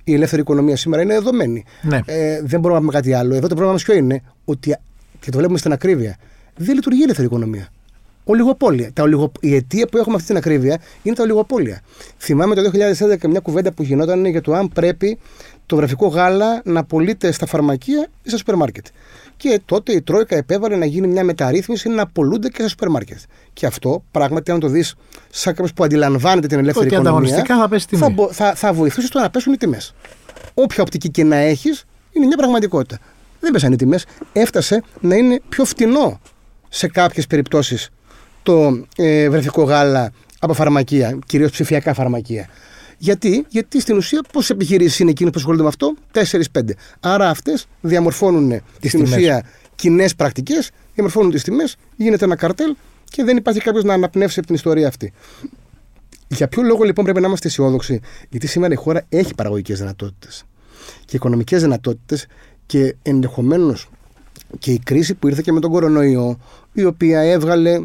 η 0.05 0.15
ελεύθερη 0.15 0.43
οικονομία 0.43 0.77
σήμερα 0.77 1.03
είναι 1.03 1.15
δεδομένη. 1.15 1.65
Ναι. 1.83 2.01
Ε, 2.05 2.41
δεν 2.43 2.61
μπορούμε 2.61 2.81
να 2.81 2.87
πούμε 2.87 2.93
κάτι 2.93 3.12
άλλο. 3.12 3.35
Εδώ 3.35 3.49
το 3.49 3.55
πρόβλημα 3.55 3.73
μας 3.73 3.83
ποιο 3.83 3.95
είναι; 3.95 4.23
Ότι, 4.45 4.77
και 5.21 5.31
το 5.31 5.37
βλέπουμε 5.38 5.59
στην 5.59 5.73
ακρίβεια, 5.73 6.17
δεν 6.57 6.75
λειτουργεί 6.75 7.01
η 7.01 7.03
ελεύθερη 7.03 7.27
οικονομία. 7.27 7.69
Ολιγοπόλια. 8.25 8.93
Τα 8.93 9.03
ολιγο... 9.03 9.33
Η 9.41 9.55
αιτία 9.55 9.87
που 9.87 9.97
έχουμε 9.99 10.15
αυτή 10.15 10.27
την 10.27 10.37
ακρίβεια 10.37 10.81
είναι 11.03 11.15
τα 11.15 11.23
ολιγοπόλια. 11.23 11.81
Θυμάμαι 12.19 12.55
το 12.55 12.63
2011 13.21 13.29
μια 13.29 13.41
κουβέντα 13.41 13.73
που 13.73 13.83
γινόταν 13.83 14.25
για 14.25 14.41
το 14.41 14.53
αν 14.55 14.69
πρέπει 14.69 15.19
το 15.67 15.77
γραφικό 15.77 16.07
γάλα 16.07 16.61
να 16.65 16.85
πωλείται 16.85 17.33
στα 17.33 17.47
φαρμακεία 17.47 18.09
ή 18.23 18.29
στα 18.29 18.37
σούπερ 18.39 18.55
μάρκετ. 18.57 18.87
Και 19.37 19.61
τότε 19.65 19.93
η 19.93 20.03
Τρόικα 20.03 20.37
επέβαλε 20.37 20.77
να 20.77 20.85
γίνει 20.85 21.07
μια 21.07 21.25
μεταρρύθμιση 21.25 21.89
να 21.89 22.07
πολλούνται 22.07 22.49
και 22.49 22.57
στα 22.59 22.69
σούπερ 22.69 22.89
μάρκετ. 22.89 23.19
Και 23.53 23.67
αυτό 23.67 24.05
πράγματι, 24.11 24.51
αν 24.51 24.61
το 24.61 24.69
δεις 24.69 24.95
σαν 25.31 25.53
κάποιος 25.55 25.73
που 25.73 25.85
αντιλαμβάνεται 25.85 26.47
την 26.47 26.59
ελεύθερη 26.59 26.87
Ότι 26.87 26.95
οικονομία, 26.95 27.19
ανταγωνιστικά 27.21 27.61
θα 27.61 27.69
πέσει 27.69 27.89
τιμή. 27.89 28.03
θα, 28.03 28.09
μπο- 28.11 28.33
θα, 28.33 28.55
θα 28.55 28.73
βοηθήσει 28.73 29.07
στο 29.07 29.19
να 29.21 29.31
πέσουν 29.31 29.53
οι 29.53 29.57
τιμές. 29.57 29.95
Όποια 30.55 30.83
οπτική 30.83 31.11
και 31.11 31.25
να 31.25 31.37
έχεις, 31.37 31.85
είναι 32.13 32.27
μια 32.27 32.37
πραγματικότητα. 32.37 32.99
Δεν 33.41 33.53
πέσανε 33.53 33.75
οι 33.75 33.77
τιμές. 33.77 34.05
Έφτασε 34.33 34.83
να 35.01 35.15
είναι 35.15 35.41
πιο 35.49 35.65
φτηνό 35.65 36.21
σε 36.69 36.89
κάποιες 36.89 37.27
περιπτώσεις 37.27 37.89
το 38.43 38.85
ε, 38.97 39.29
βρεφικό 39.29 39.63
γάλα 39.63 40.13
από 40.41 40.53
φαρμακεία, 40.55 41.19
κυρίως 41.27 41.51
ψηφιακά 41.51 41.95
φαρμακεία. 41.95 42.49
Γιατί, 42.99 43.45
Γιατί 43.49 43.81
στην 43.81 43.97
ουσία 43.97 44.23
πόσες 44.33 44.51
επιχειρήσεις 44.51 44.99
είναι 44.99 45.11
εκείνες 45.11 45.33
που 45.33 45.39
ασχολούνται 45.39 45.63
με 45.63 45.69
αυτό, 45.69 45.95
4-5. 46.13 46.75
Άρα 47.01 47.29
αυτές 47.29 47.67
διαμορφώνουν 47.81 48.49
Τις 48.81 48.91
στην 48.91 49.05
τιμές. 49.05 49.19
ουσία 49.19 49.45
κοινές 49.75 50.15
πρακτικές, 50.15 50.71
διαμορφώνουν 50.95 51.31
τις 51.31 51.43
τιμές, 51.43 51.77
γίνεται 51.97 52.25
ένα 52.25 52.37
καρτέλ 52.37 52.75
και 53.05 53.25
δεν 53.25 53.37
υπάρχει 53.37 53.61
κάποιος 53.61 53.85
να 53.85 53.95
αναπνεύσει 53.95 54.39
από 54.39 54.47
την 54.47 54.57
ιστορία 54.57 54.89
αυτή. 54.89 55.13
Για 56.29 56.49
ποιο 56.49 56.63
λόγο 56.63 56.83
λοιπόν 56.83 57.05
πρέπει 57.05 57.21
να 57.21 57.27
είμαστε 57.27 57.49
αισιόδοξοι, 57.49 58.01
Γιατί 58.29 58.47
σήμερα 58.47 58.73
η 58.73 58.77
χώρα 58.77 59.05
έχει 59.09 59.35
παραγωγικές 59.35 59.79
δυνατότητες 59.79 60.45
και 61.05 61.17
οικονομικές 61.17 61.63
δυνατότητες 61.63 62.27
και 62.67 62.95
ενδεχομένως 63.03 63.89
και 64.59 64.71
η 64.73 64.79
κρίση 64.85 65.15
που 65.15 65.29
ήρθε 65.29 65.43
και 65.45 65.53
με 65.53 65.61
τον 65.61 65.71
κορονοϊό, 65.71 66.39
η 66.73 66.85
οποία 66.85 67.21
έβγαλε 67.21 67.81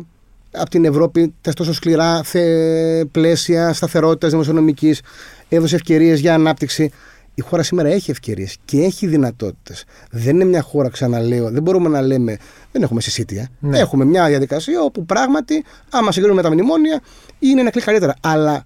από 0.59 0.69
την 0.69 0.85
Ευρώπη 0.85 1.33
τα 1.41 1.53
τόσο 1.53 1.73
σκληρά 1.73 2.23
θε- 2.23 3.05
πλαίσια 3.11 3.73
σταθερότητας 3.73 4.31
δημοσιονομικής, 4.31 5.01
έδωσε 5.49 5.75
ευκαιρίες 5.75 6.19
για 6.19 6.33
ανάπτυξη. 6.33 6.91
Η 7.33 7.41
χώρα 7.41 7.63
σήμερα 7.63 7.89
έχει 7.89 8.11
ευκαιρίες 8.11 8.57
και 8.65 8.77
έχει 8.83 9.07
δυνατότητες. 9.07 9.83
Δεν 10.11 10.35
είναι 10.35 10.45
μια 10.45 10.61
χώρα, 10.61 10.89
ξαναλέω, 10.89 11.51
δεν 11.51 11.61
μπορούμε 11.61 11.89
να 11.89 12.01
λέμε. 12.01 12.37
Δεν 12.71 12.83
έχουμε 12.83 13.01
συσίτια. 13.01 13.49
Ναι. 13.59 13.79
Έχουμε 13.79 14.05
μια 14.05 14.27
διαδικασία 14.27 14.81
όπου 14.81 15.05
πράγματι, 15.05 15.63
άμα 15.89 16.11
συγκρίνουμε 16.11 16.41
με 16.41 16.47
τα 16.47 16.53
μνημόνια, 16.53 17.01
είναι 17.39 17.61
ένα 17.61 17.69
κλικ 17.69 17.83
καλύτερα. 17.83 18.13
Αλλά 18.21 18.63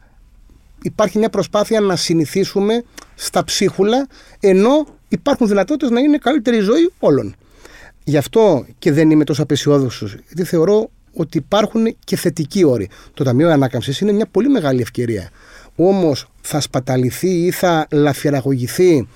υπάρχει 0.82 1.18
μια 1.18 1.30
προσπάθεια 1.30 1.80
να 1.80 1.96
συνηθίσουμε 1.96 2.84
στα 3.16 3.44
ψίχουλα, 3.44 4.08
ενώ 4.40 4.86
υπάρχουν 5.08 5.48
δυνατότητες 5.48 5.90
να 5.90 6.00
είναι 6.00 6.18
καλύτερη 6.18 6.58
η 6.58 6.62
ζωή 6.62 6.92
όλων. 7.00 7.36
Γι' 8.04 8.18
αυτό 8.18 8.66
και 8.80 8.92
δεν 8.92 9.12
είμαι 9.12 9.24
τόσο 9.24 9.44
απεσιόδοξος, 9.44 10.16
γιατί 10.28 10.44
θεωρώ 10.44 10.90
ότι 11.14 11.38
υπάρχουν 11.38 11.96
και 12.04 12.16
θετικοί 12.16 12.64
όροι. 12.64 12.90
Το 13.14 13.24
Ταμείο 13.24 13.50
Ανάκαμψης 13.50 14.00
είναι 14.00 14.12
μια 14.12 14.26
πολύ 14.32 14.50
μεγάλη 14.50 14.82
ευκαιρία. 14.82 15.30
Όμως 15.76 16.28
θα 16.42 16.60
σπαταληθεί 16.60 17.30
ή 17.46 17.52
θα 17.52 17.88
λαφυραγωγηθεί 17.92 19.08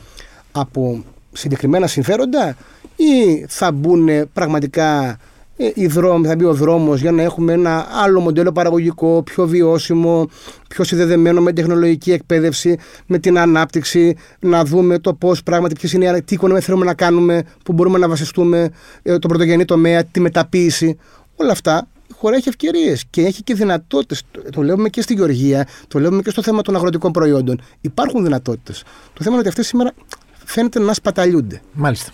από 0.52 1.04
συγκεκριμένα 1.32 1.88
συμφέροντα 1.88 2.58
ή 2.96 3.46
θα 3.48 3.72
μπουν 3.72 4.10
πραγματικά 4.34 5.18
ε, 5.58 5.72
οι 5.74 5.88
δρόμοι, 5.88 6.28
θα 6.28 6.36
μπει 6.36 6.44
ο 6.46 6.54
δρόμος 6.54 7.02
για 7.02 7.12
να 7.12 7.22
έχουμε 7.22 7.54
ένα 7.54 7.88
άλλο 8.04 8.20
μοντέλο 8.20 8.52
παραγωγικό, 8.52 9.24
πιο 9.24 9.48
βιώσιμο, 9.48 10.30
πιο 10.70 10.84
συνδεδεμένο 10.84 11.42
με 11.42 11.54
τεχνολογική 11.54 12.12
εκπαίδευση, 12.12 12.78
με 13.06 13.18
την 13.20 13.38
ανάπτυξη, 13.40 14.16
να 14.40 14.64
δούμε 14.66 15.00
το 15.00 15.14
πώς 15.14 15.44
πράγματι, 15.44 15.76
ποιες 15.76 15.94
είναι, 15.94 16.06
οι- 16.18 16.22
τι 16.24 16.34
οικονομία 16.34 16.62
θέλουμε 16.62 16.86
να 16.86 16.94
κάνουμε, 16.94 17.44
που 17.64 17.74
μπορούμε 17.74 17.98
να 17.98 18.08
βασιστούμε, 18.10 18.70
ε, 19.04 19.20
το 19.20 19.28
πρωτογενή 19.28 19.66
τομέα, 19.66 20.04
τη 20.04 20.20
μεταποίηση. 20.20 20.98
Όλα 21.36 21.52
αυτά 21.52 21.88
η 22.08 22.14
χώρα 22.14 22.36
έχει 22.36 22.50
ευκαιρίες 22.50 23.06
και 23.10 23.22
έχει 23.22 23.44
και 23.44 23.54
δυνατότητες. 23.54 24.24
Το, 24.32 24.42
το 24.52 24.62
λέμε 24.62 24.90
και 24.90 25.02
στη 25.02 25.14
Γεωργία, 25.14 25.68
το 25.88 26.00
λέμε 26.00 26.22
και 26.22 26.30
στο 26.30 26.42
θέμα 26.42 26.62
των 26.62 26.76
αγροτικών 26.76 27.12
προϊόντων. 27.12 27.62
Υπάρχουν 27.82 28.24
δυνατότητες. 28.24 28.84
Το 29.14 29.24
θέμα 29.24 29.30
είναι 29.30 29.40
ότι 29.40 29.48
αυτές 29.48 29.68
σήμερα 29.68 29.94
φαίνεται 30.46 30.80
να 30.80 30.94
σπαταλιούνται. 30.94 31.62
Μάλιστα. 31.74 32.12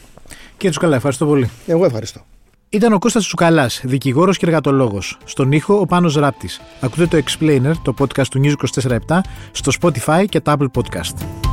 Κύριε 0.51 0.69
Τσουκαλά, 0.69 0.95
ευχαριστώ 0.95 1.25
πολύ. 1.25 1.49
Εγώ 1.65 1.85
ευχαριστώ. 1.85 2.25
Ήταν 2.69 2.93
ο 2.93 2.99
Κώστας 2.99 3.25
Τσουκαλάς, 3.25 3.81
δικηγόρος 3.83 4.37
και 4.37 4.45
εργατολόγος. 4.45 5.17
Στον 5.23 5.51
ήχο 5.51 5.79
ο 5.79 5.85
Πάνος 5.85 6.15
Ράπτης. 6.15 6.61
Ακούτε 6.79 7.07
το 7.07 7.23
Explainer, 7.25 7.71
το 7.83 7.93
podcast 7.99 8.27
του 8.29 8.41
News 8.43 8.53
24-7, 9.07 9.21
στο 9.51 9.71
Spotify 9.81 10.25
και 10.29 10.39
τα 10.39 10.57
Apple 10.57 10.67
Podcast. 10.73 11.50